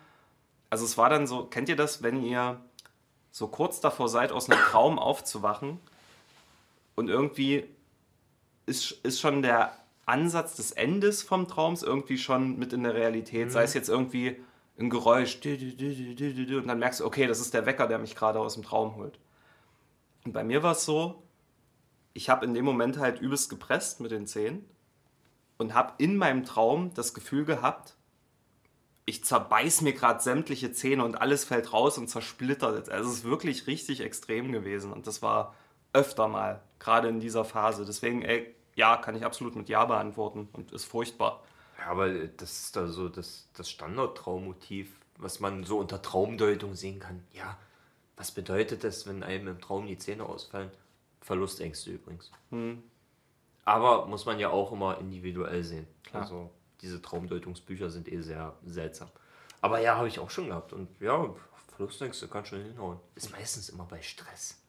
[0.70, 2.60] also es war dann so, kennt ihr das, wenn ihr
[3.32, 5.80] so kurz davor seid, aus einem Traum aufzuwachen
[6.96, 7.66] und irgendwie
[8.68, 9.74] ist, ist schon der
[10.06, 14.40] Ansatz des Endes vom Traums irgendwie schon mit in der Realität, sei es jetzt irgendwie
[14.78, 18.56] ein Geräusch und dann merkst du, okay, das ist der Wecker, der mich gerade aus
[18.56, 19.20] dem Traum holt.
[20.26, 21.24] Und bei mir war es so,
[22.14, 24.66] ich habe in dem Moment halt übelst gepresst mit den Zähnen
[25.58, 27.96] und habe in meinem Traum das Gefühl gehabt,
[29.06, 32.90] ich zerbeiß mir gerade sämtliche Zähne und alles fällt raus und zersplittert.
[32.90, 35.54] Also es ist wirklich richtig extrem gewesen und das war
[35.94, 37.86] öfter mal, gerade in dieser Phase.
[37.86, 41.44] Deswegen, ey, ja, kann ich absolut mit Ja beantworten und ist furchtbar.
[41.80, 47.00] Ja, aber das ist da so das, das Standard-Traummotiv, was man so unter Traumdeutung sehen
[47.00, 47.26] kann.
[47.34, 47.58] Ja,
[48.18, 50.72] was bedeutet das, wenn einem im Traum die Zähne ausfallen?
[51.22, 52.32] Verlustängste übrigens.
[53.66, 55.88] Aber muss man ja auch immer individuell sehen.
[56.04, 56.24] Klar.
[56.24, 56.52] Also
[56.82, 59.10] diese Traumdeutungsbücher sind eh sehr seltsam.
[59.62, 60.72] Aber ja, habe ich auch schon gehabt.
[60.72, 61.34] Und ja,
[61.76, 63.00] Verlustängste kann schon hinhauen.
[63.16, 64.62] Ist meistens immer bei Stress.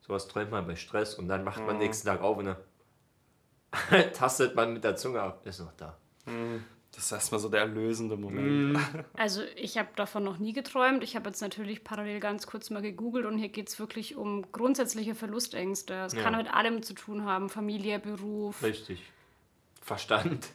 [0.00, 2.56] Sowas träumt man bei Stress und dann macht man nächsten Tag auf und dann
[4.14, 5.46] tastet man mit der Zunge ab.
[5.46, 5.96] Ist noch da.
[6.94, 8.78] Das ist erstmal so der erlösende Moment.
[9.16, 11.02] Also ich habe davon noch nie geträumt.
[11.02, 14.50] Ich habe jetzt natürlich parallel ganz kurz mal gegoogelt und hier geht es wirklich um
[14.52, 15.94] grundsätzliche Verlustängste.
[15.94, 16.38] Es kann Ja.
[16.38, 18.62] mit allem zu tun haben, Familie, Beruf.
[18.62, 19.02] Richtig.
[19.80, 20.48] Verstand.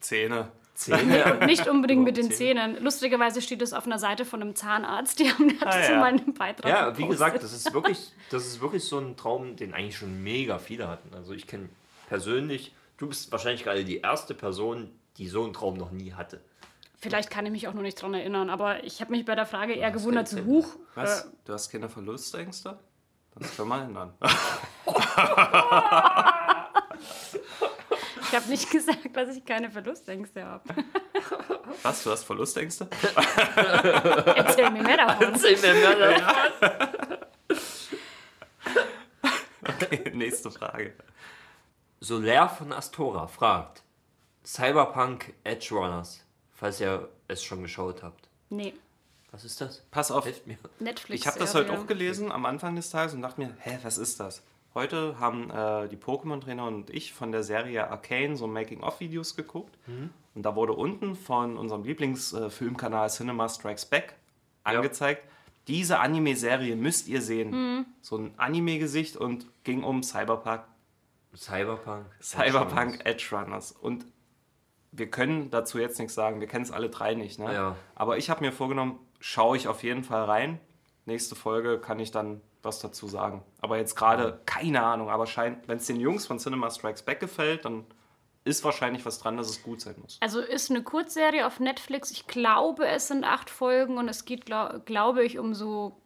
[0.00, 0.50] Zähne.
[0.74, 1.38] Zähne.
[1.46, 2.82] Nicht unbedingt mit den Zähnen.
[2.82, 5.18] Lustigerweise steht es auf einer Seite von einem Zahnarzt.
[5.20, 5.98] Die haben dazu Ah, ja.
[6.00, 7.10] mal einen Beitrag ja, wie gepostet.
[7.10, 10.88] gesagt, das ist wirklich, das ist wirklich so ein Traum, den eigentlich schon mega viele
[10.88, 11.14] hatten.
[11.14, 11.68] Also ich kenne
[12.12, 16.42] persönlich, du bist wahrscheinlich gerade die erste Person, die so einen Traum noch nie hatte.
[16.98, 19.46] Vielleicht kann ich mich auch noch nicht dran erinnern, aber ich habe mich bei der
[19.46, 20.76] Frage eher hast gewundert, so huch.
[20.94, 21.24] Was?
[21.24, 22.78] Äh, Du hast keine Verlustängste?
[23.34, 24.12] Das können wir ändern.
[28.20, 30.64] ich habe nicht gesagt, dass ich keine Verlustängste habe.
[31.82, 32.04] Was?
[32.04, 32.88] Du hast Verlustängste?
[34.36, 35.32] Erzähl mir mehr davon.
[40.12, 40.92] Nächste Frage.
[42.02, 43.84] Soler von Astora fragt:
[44.44, 48.28] Cyberpunk Edge Runners, falls ihr es schon geschaut habt.
[48.50, 48.74] Nee,
[49.30, 49.84] Was ist das?
[49.92, 50.24] Pass auf.
[50.24, 50.58] Helft mir.
[50.80, 51.20] Netflix.
[51.20, 53.98] Ich habe das heute auch gelesen am Anfang des Tages und dachte mir, hä, was
[53.98, 54.42] ist das?
[54.74, 59.78] Heute haben äh, die Pokémon-Trainer und ich von der Serie Arcane so Making-of-Videos geguckt.
[60.34, 64.16] Und da wurde unten von unserem Lieblingsfilmkanal Cinema Strikes Back
[64.64, 65.22] angezeigt,
[65.68, 67.86] diese Anime-Serie müsst ihr sehen.
[68.00, 70.62] So ein Anime-Gesicht und ging um Cyberpunk,
[71.36, 72.06] Cyberpunk.
[72.20, 73.72] Cyberpunk Edge Runners.
[73.72, 74.06] Und
[74.90, 77.38] wir können dazu jetzt nichts sagen, wir kennen es alle drei nicht.
[77.38, 77.52] Ne?
[77.52, 77.76] Ja.
[77.94, 80.60] Aber ich habe mir vorgenommen, schaue ich auf jeden Fall rein.
[81.06, 83.42] Nächste Folge kann ich dann was dazu sagen.
[83.60, 85.10] Aber jetzt gerade keine Ahnung.
[85.10, 87.84] Aber wenn es den Jungs von Cinema Strikes Back gefällt, dann
[88.44, 90.18] ist wahrscheinlich was dran, dass es gut sein muss.
[90.20, 92.10] Also ist eine Kurzserie auf Netflix.
[92.10, 95.96] Ich glaube, es sind acht Folgen und es geht, glaub, glaube ich, um so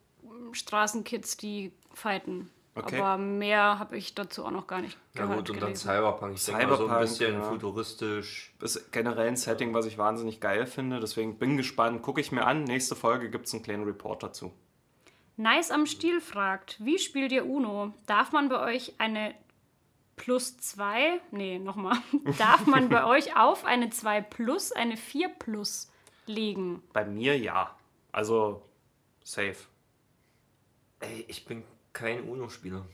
[0.51, 2.49] Straßenkids, die fighten.
[2.77, 2.99] Okay.
[2.99, 5.39] Aber mehr habe ich dazu auch noch gar nicht Na gehört.
[5.39, 5.89] gut, und dann gelesen.
[5.89, 6.35] Cyberpunk.
[6.35, 7.41] Ich denke mal so ein Cyberpunk, bisschen ja.
[7.43, 8.53] futuristisch.
[8.61, 10.99] ist generell ein Setting, was ich wahnsinnig geil finde.
[10.99, 12.63] Deswegen bin gespannt, gucke ich mir an.
[12.63, 14.51] Nächste Folge gibt es einen kleinen Report dazu.
[15.37, 17.93] Nice am Stiel fragt, wie spielt ihr Uno?
[18.07, 19.35] Darf man bei euch eine
[20.15, 21.97] plus 2, nee, nochmal,
[22.39, 25.91] darf man bei euch auf eine 2 plus eine 4 plus
[26.25, 26.81] legen?
[26.91, 27.75] Bei mir ja.
[28.11, 28.63] Also
[29.23, 29.57] safe.
[30.99, 31.63] Ey, ich bin
[31.97, 32.85] kein Uno-Spieler.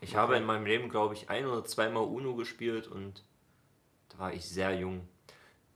[0.00, 3.22] Ich habe in meinem Leben, glaube ich, ein oder zweimal Uno gespielt und
[4.08, 5.06] da war ich sehr jung.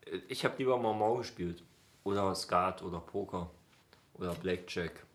[0.04, 1.62] Äh, Ich habe lieber mal Mau gespielt.
[2.02, 3.50] Oder Skat oder Poker.
[4.14, 5.06] Oder Blackjack.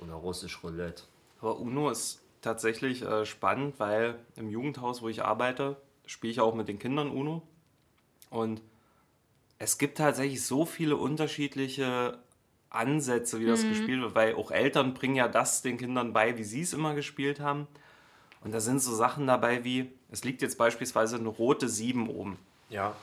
[0.00, 1.04] Oder Russisch Roulette.
[1.40, 6.54] Aber Uno ist tatsächlich äh, spannend, weil im Jugendhaus, wo ich arbeite, spiele ich auch
[6.54, 7.42] mit den Kindern Uno.
[8.28, 8.60] Und
[9.58, 12.18] es gibt tatsächlich so viele unterschiedliche
[12.70, 16.44] Ansätze, wie das gespielt wird, weil auch Eltern bringen ja das den Kindern bei, wie
[16.44, 17.66] sie es immer gespielt haben.
[18.42, 22.38] Und da sind so Sachen dabei wie, es liegt jetzt beispielsweise eine rote 7 oben.
[22.70, 22.94] Ja.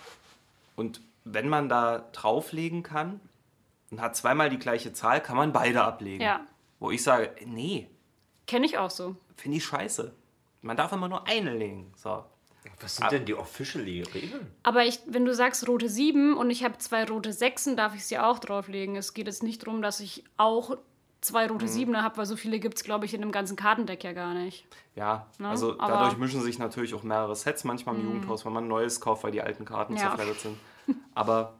[0.76, 3.20] Und wenn man da drauflegen kann
[3.92, 6.24] und hat zweimal die gleiche Zahl, kann man beide ablegen.
[6.24, 6.42] Ja.
[6.80, 7.88] Wo ich sage, nee,
[8.48, 9.16] Kenne ich auch so.
[9.36, 10.14] finde ich scheiße.
[10.62, 11.92] Man darf immer nur eine legen.
[11.96, 12.24] So.
[12.82, 14.52] Was sind denn die official Regeln?
[14.64, 18.06] Aber ich, wenn du sagst rote 7 und ich habe zwei rote 6, darf ich
[18.06, 18.96] sie auch drauflegen.
[18.96, 20.78] Es geht jetzt nicht darum, dass ich auch
[21.22, 24.04] zwei rote 7 habe, weil so viele gibt es, glaube ich, in dem ganzen Kartendeck
[24.04, 24.66] ja gar nicht.
[24.96, 25.50] Ja, Ne?
[25.50, 28.68] also Aber- dadurch mischen sich natürlich auch mehrere Sets manchmal im Jugendhaus, wenn man ein
[28.70, 30.02] neues kauft, weil die alten Karten Ja.
[30.10, 30.58] zerfleddert sind.
[31.16, 31.56] Aber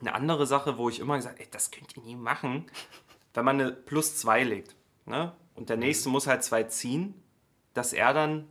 [0.00, 2.66] eine andere Sache, wo ich immer gesagt habe, das könnt ihr nie machen,
[3.34, 4.74] wenn man eine plus zwei legt
[5.06, 5.32] ne?
[5.54, 7.14] und der nächste muss halt zwei ziehen,
[7.74, 8.46] dass er dann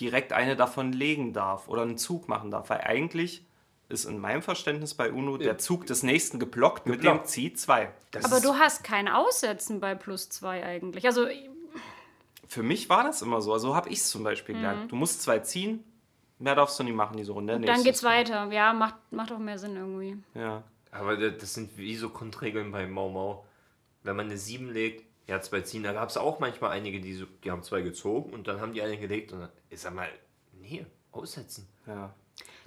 [0.00, 2.70] direkt eine davon legen darf oder einen Zug machen darf.
[2.70, 3.44] Weil eigentlich
[3.88, 7.58] ist in meinem Verständnis bei UNO der Zug des nächsten geblockt, mit dem Geblockt.
[7.58, 7.90] zwei.
[8.12, 11.04] Das Aber ist- du hast kein Aussetzen bei plus 2 eigentlich.
[11.06, 11.26] Also
[12.48, 13.52] Für mich war das immer so.
[13.52, 14.90] Also habe ich es zum Beispiel gelernt.
[14.90, 15.84] Du musst zwei ziehen,
[16.40, 17.58] mehr darfst du nie machen, diese Runde.
[17.60, 18.50] Der dann geht's weiter.
[18.50, 20.16] Ja, macht, macht auch mehr Sinn irgendwie.
[20.34, 20.62] Ja.
[20.90, 23.44] Aber da- das sind wie so Grundregeln bei Mau Mau.
[24.02, 25.84] Wenn man eine 7 legt, ja, zwei ziehen.
[25.84, 28.72] Da gab es auch manchmal einige, die, so, die haben zwei gezogen und dann haben
[28.72, 30.08] die eine gelegt und dann, ich sag mal,
[30.60, 31.68] nee, aussetzen.
[31.86, 32.14] ja.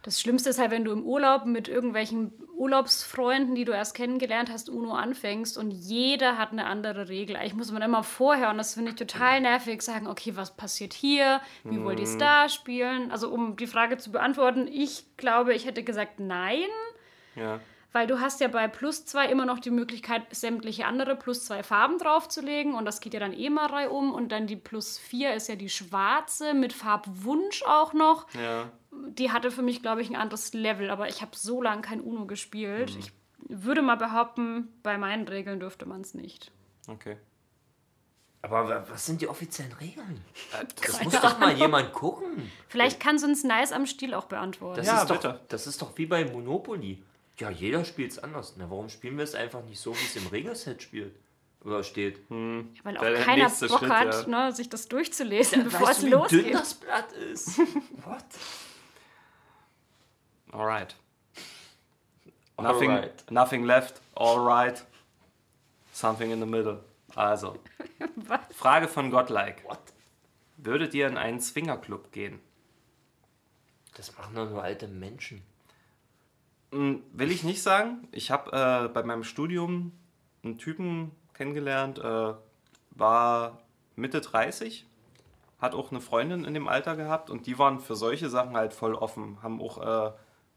[0.03, 4.51] Das Schlimmste ist halt, wenn du im Urlaub mit irgendwelchen Urlaubsfreunden, die du erst kennengelernt
[4.51, 7.37] hast, UNO anfängst und jeder hat eine andere Regel.
[7.45, 10.57] Ich muss mir dann immer vorher, und das finde ich total nervig, sagen, okay, was
[10.57, 11.39] passiert hier?
[11.63, 13.11] Wie wollt ihr es da spielen?
[13.11, 16.67] Also um die Frage zu beantworten, ich glaube, ich hätte gesagt nein,
[17.35, 17.61] Ja.
[17.93, 21.63] Weil du hast ja bei plus zwei immer noch die Möglichkeit, sämtliche andere plus zwei
[21.63, 25.33] Farben draufzulegen und das geht ja dann eh mal reihum und dann die plus vier
[25.33, 28.69] ist ja die schwarze mit Farbwunsch auch noch Ja.
[28.91, 32.01] die hatte für mich, glaube ich, ein anderes Level, aber ich habe so lange kein
[32.01, 32.95] UNO gespielt.
[32.99, 33.11] Ich
[33.47, 36.51] würde mal behaupten, bei meinen Regeln dürfte man es nicht.
[36.87, 37.17] Okay.
[38.41, 40.21] Aber wa- was sind die offiziellen Regeln?
[40.81, 42.51] Das Keine muss doch mal jemand gucken.
[42.67, 44.77] Vielleicht kann es uns nice am Stil auch beantworten.
[44.77, 45.39] Das, Ja, ist doch, bitte.
[45.47, 47.01] das ist doch wie bei Monopoly.
[47.39, 48.53] Ja, jeder spielt es anders.
[48.57, 51.15] Na, warum spielen wir es einfach nicht so, wie es im Regelset spielt?
[51.63, 52.19] Oder steht?
[52.29, 54.47] Weil auch Der keiner Bock Schritt, hat, ja.
[54.47, 56.53] ne, sich das durchzulesen, bevor weißt es du, wie dünn losgeht.
[56.53, 57.57] das Blatt ist?
[58.05, 58.25] What?
[60.51, 60.95] Alright.
[62.61, 63.31] Nothing, Alright.
[63.31, 64.01] nothing left.
[64.15, 64.85] Alright.
[65.93, 66.83] Something in the middle.
[67.15, 67.57] Also.
[68.15, 68.41] Was?
[68.55, 69.63] Frage von Godlike.
[69.63, 69.79] What?
[70.57, 72.39] Würdet ihr in einen Swingerclub gehen?
[73.95, 75.41] Das machen doch nur alte Menschen.
[76.73, 78.07] Hm, Will ich nicht sagen.
[78.11, 79.91] Ich habe äh, bei meinem Studium
[80.43, 82.33] einen Typen kennengelernt, äh,
[82.91, 83.59] war
[83.95, 84.87] Mitte 30,
[85.59, 88.73] hat auch eine Freundin in dem Alter gehabt und die waren für solche Sachen halt
[88.73, 90.11] voll offen, haben auch äh,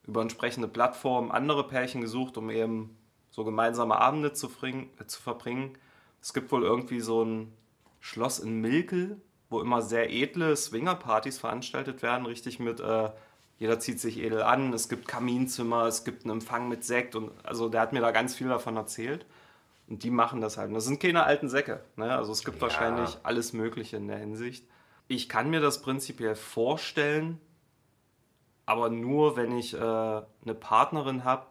[0.07, 2.97] über entsprechende Plattformen andere Pärchen gesucht, um eben
[3.31, 5.77] so gemeinsame Abende zu, fring, äh, zu verbringen.
[6.23, 7.53] Es gibt wohl irgendwie so ein
[8.01, 13.11] Schloss in Milkel, wo immer sehr edle Swingerpartys veranstaltet werden, richtig mit, äh,
[13.59, 17.33] jeder zieht sich edel an, es gibt Kaminzimmer, es gibt einen Empfang mit Sekt und
[17.43, 19.27] also der hat mir da ganz viel davon erzählt.
[19.89, 20.69] Und die machen das halt.
[20.69, 21.81] Und das sind keine alten Säcke.
[21.95, 22.15] Ne?
[22.15, 24.67] Also es gibt wahrscheinlich alles Mögliche in der Hinsicht.
[25.07, 27.41] Ich kann mir das prinzipiell vorstellen,
[28.67, 31.47] aber nur, wenn ich äh, eine Partnerin habe,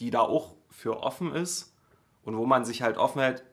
[0.00, 1.76] die da auch für offen ist
[2.22, 3.44] und wo man sich halt offen hält,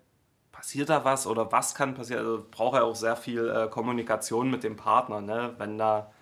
[0.54, 2.26] passiert da was oder was kann passieren.
[2.26, 5.20] Also braucht ja auch sehr viel äh, Kommunikation mit dem Partner.
[5.20, 5.54] Ne?
[5.58, 6.14] Wenn da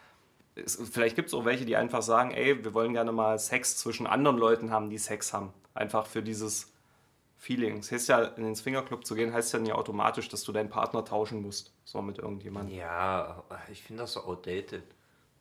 [0.55, 3.77] es, vielleicht gibt es auch welche, die einfach sagen, ey, wir wollen gerne mal Sex
[3.77, 5.53] zwischen anderen Leuten haben, die Sex haben.
[5.73, 6.71] Einfach für dieses
[7.37, 7.79] Feeling.
[7.79, 10.69] Es heißt ja, in den Swingerclub zu gehen, heißt ja nicht automatisch, dass du deinen
[10.69, 11.73] Partner tauschen musst.
[11.83, 12.77] So mit irgendjemandem.
[12.77, 14.83] Ja, ich finde das so outdated.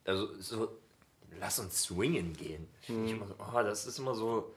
[0.05, 0.77] Also, so,
[1.39, 2.67] lass uns swingen gehen.
[2.81, 4.53] Find Ich so, oh, das ist immer so,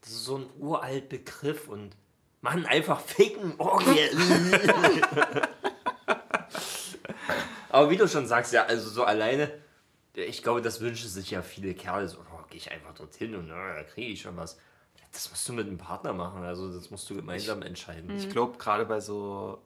[0.00, 1.96] das ist so ein uralt Begriff und
[2.42, 3.54] Mann, einfach ficken.
[3.58, 5.48] Oh, yeah.
[7.70, 9.52] Aber wie du schon sagst, ja, also so alleine,
[10.16, 12.08] ich glaube, das wünschen sich ja viele Kerle.
[12.08, 14.58] So, oh, gehe ich einfach dorthin und na, da kriege ich schon was.
[15.12, 18.14] Das musst du mit einem Partner machen, also das musst du gemeinsam entscheiden.
[18.16, 19.58] Ich glaube, gerade bei so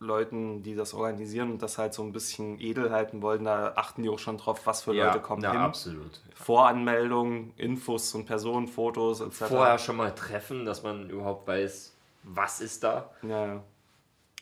[0.00, 4.02] Leuten, die das organisieren und das halt so ein bisschen edel halten wollen, da achten
[4.02, 5.60] die auch schon drauf, was für Leute kommen ja, hin.
[5.60, 6.20] absolut.
[6.34, 9.44] Voranmeldung, Infos und Personenfotos etc.
[9.44, 13.10] Vorher schon mal treffen, dass man überhaupt weiß, was ist da.
[13.22, 13.64] Ja, ja.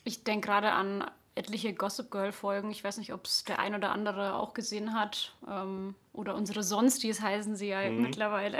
[0.04, 2.70] Ich denke gerade an etliche Gossip Girl Folgen.
[2.70, 5.32] Ich weiß nicht, ob es der ein oder andere auch gesehen hat.
[5.48, 8.58] Ähm, oder unsere Sonsties heißen sie ja mittlerweile.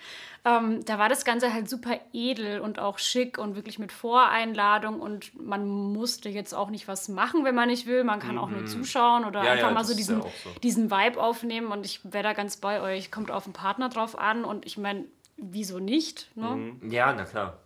[0.44, 5.00] ähm, da war das Ganze halt super edel und auch schick und wirklich mit Voreinladung.
[5.00, 8.04] Und man musste jetzt auch nicht was machen, wenn man nicht will.
[8.04, 10.50] Man kann auch nur zuschauen oder Ja, einfach ja, mal so diesen, ja so.
[10.62, 11.72] diesen Vibe aufnehmen.
[11.72, 13.10] Und ich wäre da ganz bei euch.
[13.10, 14.44] Kommt auf den Partner drauf an.
[14.44, 15.04] Und ich meine,
[15.36, 16.30] wieso nicht?
[16.36, 16.76] Ne?
[16.88, 17.58] Ja, na klar.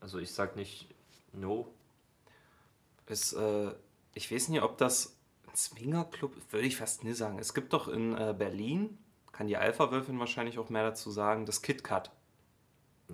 [0.00, 0.88] Also ich sag nicht
[1.32, 1.68] no.
[3.08, 3.70] Ist, äh,
[4.16, 7.38] ich weiß nicht, ob das ein Swingerclub, würde ich fast nie sagen.
[7.38, 8.98] Es gibt doch in äh, Berlin,
[9.30, 12.10] kann die Alpha-Wölfin wahrscheinlich auch mehr dazu sagen, das KitKat.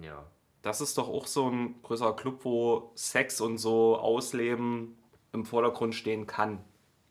[0.01, 0.25] Ja.
[0.63, 4.97] Das ist doch auch so ein größerer Club, wo Sex und so Ausleben
[5.33, 6.65] im Vordergrund stehen kann.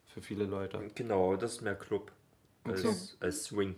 [0.06, 0.90] Für viele Leute.
[0.96, 2.14] Genau, das ist mehr Club
[2.64, 3.76] als, als Swing.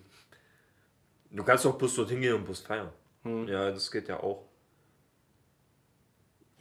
[1.31, 2.91] Du kannst auch bloß dorthin gehen und bloß feiern.
[3.23, 4.45] Ja, das geht ja auch.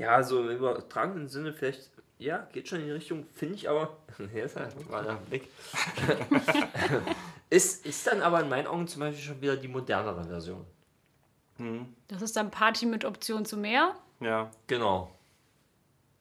[0.02, 3.96] Ja, so im übertragenen Sinne vielleicht, ja, geht schon in die Richtung, finde ich aber,
[4.18, 5.48] halt mal der Blick.
[7.50, 10.64] ist, ist dann aber in meinen Augen zum Beispiel schon wieder die modernere Version.
[12.08, 13.94] Das ist dann Party mit Option zu mehr.
[14.18, 14.50] Ja.
[14.66, 15.14] Genau.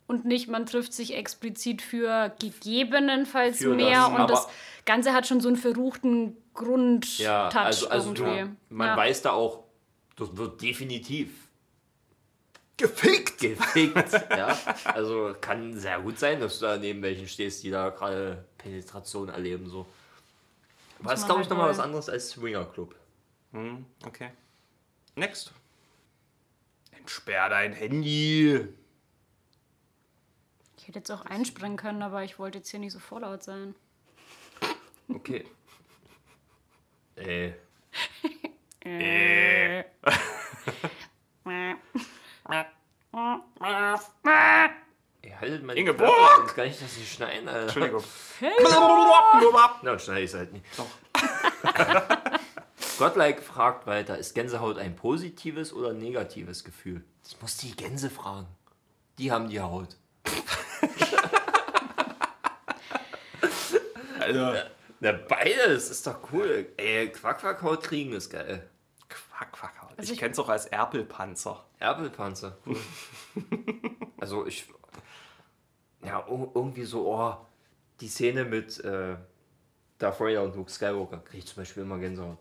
[0.07, 4.47] und nicht, man trifft sich explizit für gegebenenfalls Für mehr das, und aber- das
[4.86, 8.55] Ganze hat schon so einen verruchten Grundtouch Ja, also, also du, irgendwie.
[8.69, 8.97] man ja.
[8.97, 9.63] weiß da auch,
[10.17, 11.47] das wird definitiv
[12.82, 13.39] Gefickt!
[13.39, 14.13] gefickt.
[14.29, 18.45] ja, also kann sehr gut sein, dass du da neben welchen stehst, die da gerade
[18.57, 19.69] Penetration erleben.
[19.69, 19.86] So.
[20.99, 22.95] Aber das ist, glaube ich, halt nochmal was anderes als Swinger Club.
[23.51, 24.32] Hm, okay.
[25.15, 25.53] Next.
[26.91, 28.67] Entsperr dein Handy.
[30.77, 33.75] Ich hätte jetzt auch einspringen können, aber ich wollte jetzt hier nicht so vorlaut sein.
[35.09, 35.45] Okay.
[37.15, 37.51] Äh,
[38.84, 39.84] Äh.
[45.24, 46.09] ihr haltet mal die Ingeborg!
[46.09, 47.47] Klappe, sonst kann ich das nicht schneiden.
[47.47, 47.61] Alter.
[47.63, 48.03] Entschuldigung.
[49.82, 50.65] Na, schneide ich es halt nicht.
[52.97, 57.03] Gottlike fragt weiter, ist Gänsehaut ein positives oder negatives Gefühl?
[57.24, 58.47] Das muss die Gänse fragen.
[59.17, 59.95] Die haben die Haut.
[64.19, 64.53] Also,
[64.99, 66.67] Na, beides ist doch cool.
[66.78, 68.69] Ey, Quack-Quack-Haut kriegen ist geil.
[69.09, 69.80] Quack, quack.
[70.02, 71.64] Also ich ich- kenn's auch als Erpelpanzer.
[71.80, 72.58] Erbelpanzer.
[72.66, 72.78] Cool.
[74.20, 74.68] also ich.
[76.04, 77.36] Ja, ir- irgendwie so, oh,
[77.99, 79.16] die Szene mit äh,
[79.99, 82.38] Darth Vader und Luke Skywalker kriege ich zum Beispiel immer Gänsehaut.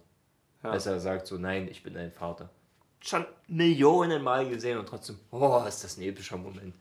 [0.62, 0.70] Ja.
[0.70, 2.48] Als er sagt so, nein, ich bin dein Vater.
[3.02, 6.74] Schon Millionen Mal gesehen und trotzdem, oh, ist das ein epischer Moment.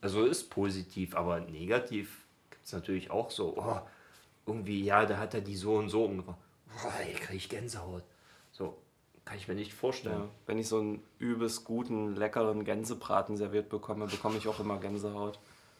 [0.00, 3.80] Also ist positiv, aber negativ gibt es natürlich auch so, oh,
[4.46, 6.38] irgendwie, ja, da hat er die so und so umgebracht.
[6.84, 8.04] Oh, ey, kriege ich Gänsehaut.
[8.52, 8.78] So,
[9.28, 10.20] kann ich mir nicht vorstellen.
[10.22, 10.28] Ja.
[10.46, 15.38] Wenn ich so einen übelst guten, leckeren Gänsebraten serviert bekomme, bekomme ich auch immer Gänsehaut.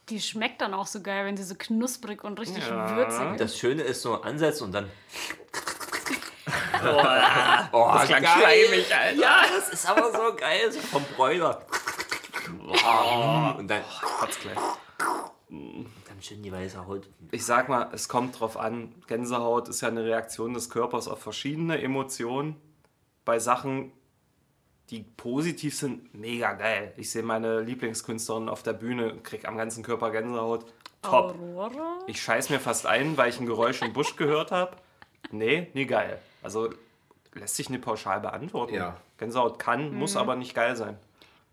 [0.09, 2.95] Die schmeckt dann auch so geil, wenn sie so knusprig und richtig Ja.
[2.95, 3.39] würzig ist.
[3.41, 4.85] Das Schöne ist so ansetzen und dann.
[6.81, 7.03] Oh,
[7.73, 9.19] Oh, das klang schleimig, Alter.
[9.19, 11.65] Ja, das ist aber so geil, so vom Bräuler.
[13.57, 13.81] Und dann,
[14.21, 14.55] Hat's gleich.
[15.49, 17.07] dann schön die weiße Haut.
[17.31, 18.95] Ich sag mal, es kommt drauf an.
[19.07, 22.55] Gänsehaut ist ja eine Reaktion des Körpers auf verschiedene Emotionen.
[23.25, 23.91] Bei Sachen,
[24.89, 26.93] die positiv sind, mega geil.
[26.97, 30.65] Ich sehe meine Lieblingskünstlerin auf der Bühne, krieg am ganzen Körper Gänsehaut.
[31.01, 31.35] Top.
[31.39, 31.99] Aurora?
[32.07, 34.75] Ich scheiß mir fast ein, weil ich ein Geräusch im Busch gehört habe.
[35.31, 36.19] Nee, nie geil.
[36.41, 36.69] Also
[37.33, 38.75] lässt sich nicht pauschal beantworten.
[38.75, 38.97] Ja.
[39.17, 40.97] Gänsehaut kann, muss aber nicht geil sein.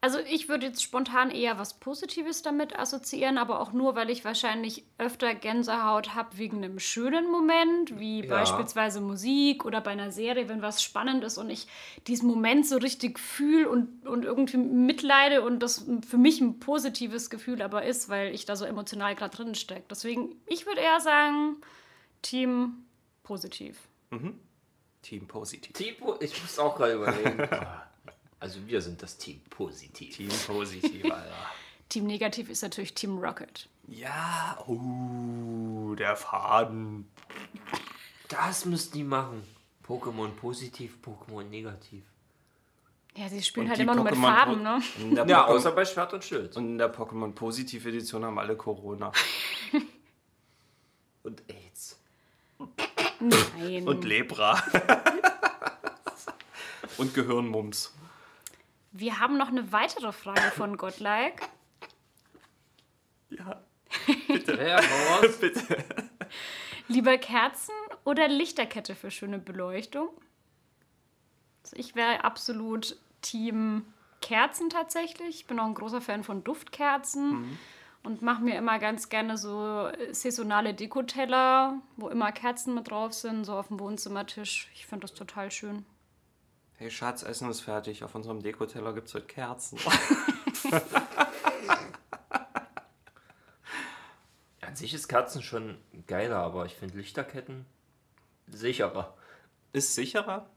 [0.03, 4.25] Also ich würde jetzt spontan eher was Positives damit assoziieren, aber auch nur, weil ich
[4.25, 8.29] wahrscheinlich öfter Gänsehaut habe wegen einem schönen Moment, wie Ja.
[8.29, 11.67] beispielsweise Musik oder bei einer Serie, wenn was spannend ist und ich
[12.07, 17.29] diesen Moment so richtig fühle und, und irgendwie mitleide und das für mich ein positives
[17.31, 19.87] Gefühl aber ist, weil ich da so emotional gerade drin stecke.
[19.91, 21.57] Deswegen, ich würde eher sagen,
[22.23, 22.85] Team
[23.25, 23.79] positiv.
[25.03, 25.73] Team positiv.
[25.73, 27.49] Team, Po- ich muss auch gerade überlegen.
[28.41, 30.17] Also wir sind das Team positiv.
[30.17, 31.33] Team positiv, Alter.
[31.89, 33.69] Team negativ ist natürlich Team Rocket.
[33.89, 37.09] Ja, uh, der Faden.
[38.29, 39.43] Das müssten die machen.
[39.87, 42.03] Pokémon positiv, Pokémon negativ.
[43.15, 44.83] Ja, sie spielen Und halt immer nur mit Pokémon- Farben, ne?
[45.15, 46.57] Ja, Pokémon- außer bei Schwert und Schild.
[46.57, 49.13] Und in der Pokémon Positiv Edition haben alle Corona.
[51.23, 51.99] Und AIDS.
[53.21, 53.89] Nein.
[53.89, 54.63] Und Lepra.
[56.99, 57.93] Und Gehirnmumps.
[58.99, 61.47] Wir haben noch eine weitere Frage von Godlike.
[63.31, 63.61] Ja,
[64.09, 65.37] Ja, hau raus.
[65.39, 65.85] bitte.
[66.89, 67.75] Lieber Kerzen
[68.05, 70.09] oder Lichterkette für schöne Beleuchtung?
[71.63, 73.85] Also ich wäre absolut Team
[74.23, 75.41] Kerzen tatsächlich.
[75.41, 77.59] Ich bin auch ein großer Fan von Duftkerzen
[78.03, 83.45] und mache mir immer ganz gerne so saisonale Dekoteller, wo immer Kerzen mit drauf sind,
[83.45, 84.71] so auf dem Wohnzimmertisch.
[84.75, 85.85] Ich finde das total schön.
[86.79, 88.05] Hey Schatz, Essen ist fertig.
[88.05, 89.79] Auf unserem Dekoteller gibt es heute Kerzen.
[94.61, 97.65] An sich ist Kerzen schon geiler, aber ich finde Lichterketten
[98.47, 99.17] sicherer.
[99.73, 100.51] Ist sicherer?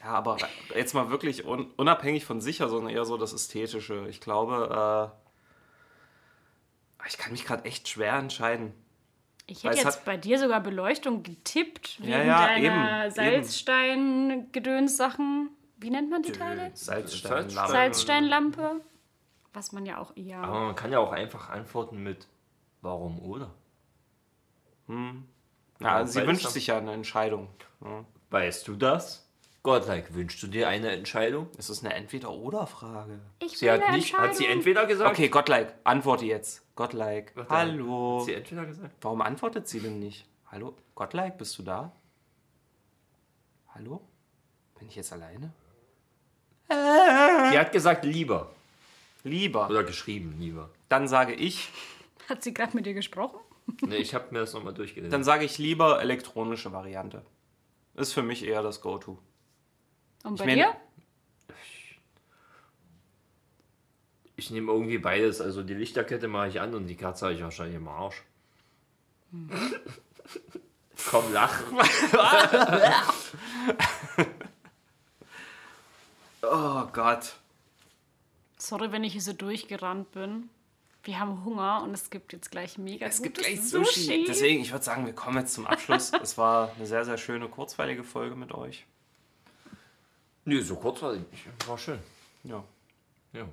[0.00, 0.38] Ja, aber
[0.74, 4.06] jetzt mal wirklich un unabhängig von sicher, sondern eher so das Ästhetische.
[4.08, 5.12] Ich glaube,
[7.02, 8.72] äh, ich kann mich gerade echt schwer entscheiden.
[9.46, 15.50] Ich hätte jetzt bei dir sogar Beleuchtung getippt, wegen Ja, ja, deiner Salzstein-Gedöns-Sachen.
[15.76, 16.70] Wie nennt man die Teile?
[16.74, 17.72] Salzsteinlampe.
[17.72, 18.80] Salzsteinlampe.
[19.52, 20.38] Was man ja auch eher.
[20.38, 22.26] Aber man kann ja auch einfach antworten mit
[22.80, 23.50] Warum oder?
[24.88, 24.94] Ja,
[26.06, 27.48] sie beides wünscht haben- sich ja eine Entscheidung.
[27.82, 28.04] Ja.
[28.30, 29.23] Weißt du das?
[29.64, 31.48] Godlike, wünschst du dir eine Entscheidung?
[31.56, 33.18] Es ist eine Entweder-Oder-Frage.
[33.40, 35.10] Ich Sie will hat eine nicht, hat sie entweder gesagt?
[35.10, 36.62] Okay, Godlike, antworte jetzt.
[36.76, 37.48] Godlike, Godlike.
[37.50, 38.18] hallo.
[38.18, 38.94] Hat sie entweder gesagt?
[39.00, 40.26] Warum antwortet sie denn nicht?
[40.52, 41.92] Hallo, Godlike, bist du da?
[43.74, 44.02] Hallo?
[44.78, 45.50] Bin ich jetzt alleine?
[46.68, 48.52] Sie hat gesagt lieber.
[49.22, 49.70] Lieber.
[49.70, 50.68] Oder geschrieben lieber.
[50.90, 51.70] Dann sage ich,
[52.28, 53.38] Hat sie gerade mit dir gesprochen?
[53.80, 55.10] Ne, ich habe mir das nochmal durchgelesen.
[55.10, 57.22] dann sage ich lieber elektronische Variante.
[57.94, 59.16] Ist für mich eher das Go-To.
[60.24, 60.76] Und bei meine- dir?
[64.36, 65.40] Ich nehme irgendwie beides.
[65.40, 68.22] Also die Lichterkette mache ich an und die Kerze habe ich wahrscheinlich im Arsch.
[71.10, 71.62] Komm, lach.
[76.42, 77.36] Oh Gott.
[78.58, 80.50] Sorry, wenn ich hier so durchgerannt bin.
[81.02, 84.24] Wir haben Hunger und es gibt jetzt gleich mega Es gibt gleich Sushi.
[84.26, 86.12] Deswegen, ich würde sagen, wir kommen jetzt zum Abschluss.
[86.22, 88.86] es war eine sehr, sehr schöne, kurzweilige Folge mit euch.
[90.44, 91.22] Nö, so kurz war ich.
[91.66, 91.98] War schön.
[92.44, 92.62] Ja.
[93.32, 93.44] Ja.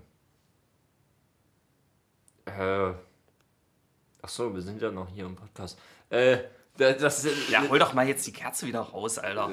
[2.45, 2.93] Äh.
[4.23, 5.79] Ach so, wir sind ja noch hier im Podcast.
[6.09, 6.37] Äh,
[6.77, 9.51] das, das Ja, hol doch mal jetzt die Kerze wieder raus, Alter.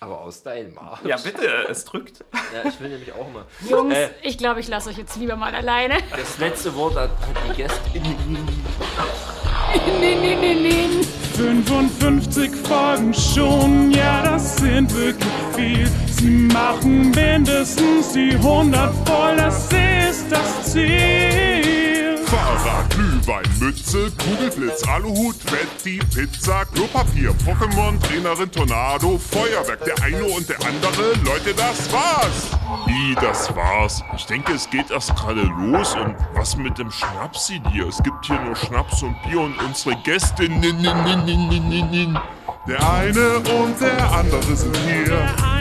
[0.00, 1.04] aber aus deinem Arsch.
[1.04, 2.24] Ja, bitte, es drückt.
[2.52, 3.46] Ja, ich will nämlich auch mal.
[3.68, 4.10] Jungs, Äh.
[4.22, 5.98] ich glaube, ich lasse euch jetzt lieber mal alleine.
[6.10, 8.02] Das letzte Wort hat, hat die Gästin.
[10.00, 11.02] nee, nee, nee, nee.
[11.34, 15.90] 55 Folgen schon, ja, das sind wirklich viel.
[16.22, 22.16] Sie machen mindestens die 100 voll, das ist das Ziel.
[22.26, 30.48] Fahrrad, Glühwein, Mütze, Kugelblitz, Aluhut, Fetti, Pizza, Klopapier, Pokémon, Trainerin, Tornado, Feuerwerk, der eine und
[30.48, 31.14] der andere.
[31.24, 32.56] Leute, das war's!
[32.86, 34.04] Wie, das war's?
[34.14, 35.96] Ich denke, es geht erst gerade los.
[35.96, 37.88] Und was mit dem Schnapsi dir?
[37.88, 40.84] Es gibt hier nur Schnaps und Bier und unsere Gästinnen.
[42.68, 45.51] Der eine und der andere sind hier.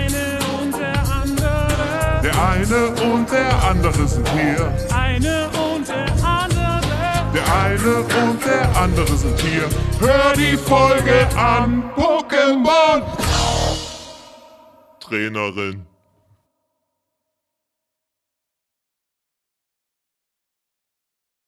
[2.31, 4.73] Der eine und der andere sind hier.
[4.93, 7.33] eine und der andere.
[7.33, 9.67] Der eine und der andere sind hier.
[9.99, 13.01] Hör die Folge an, Pokémon!
[15.01, 15.90] Trainerin.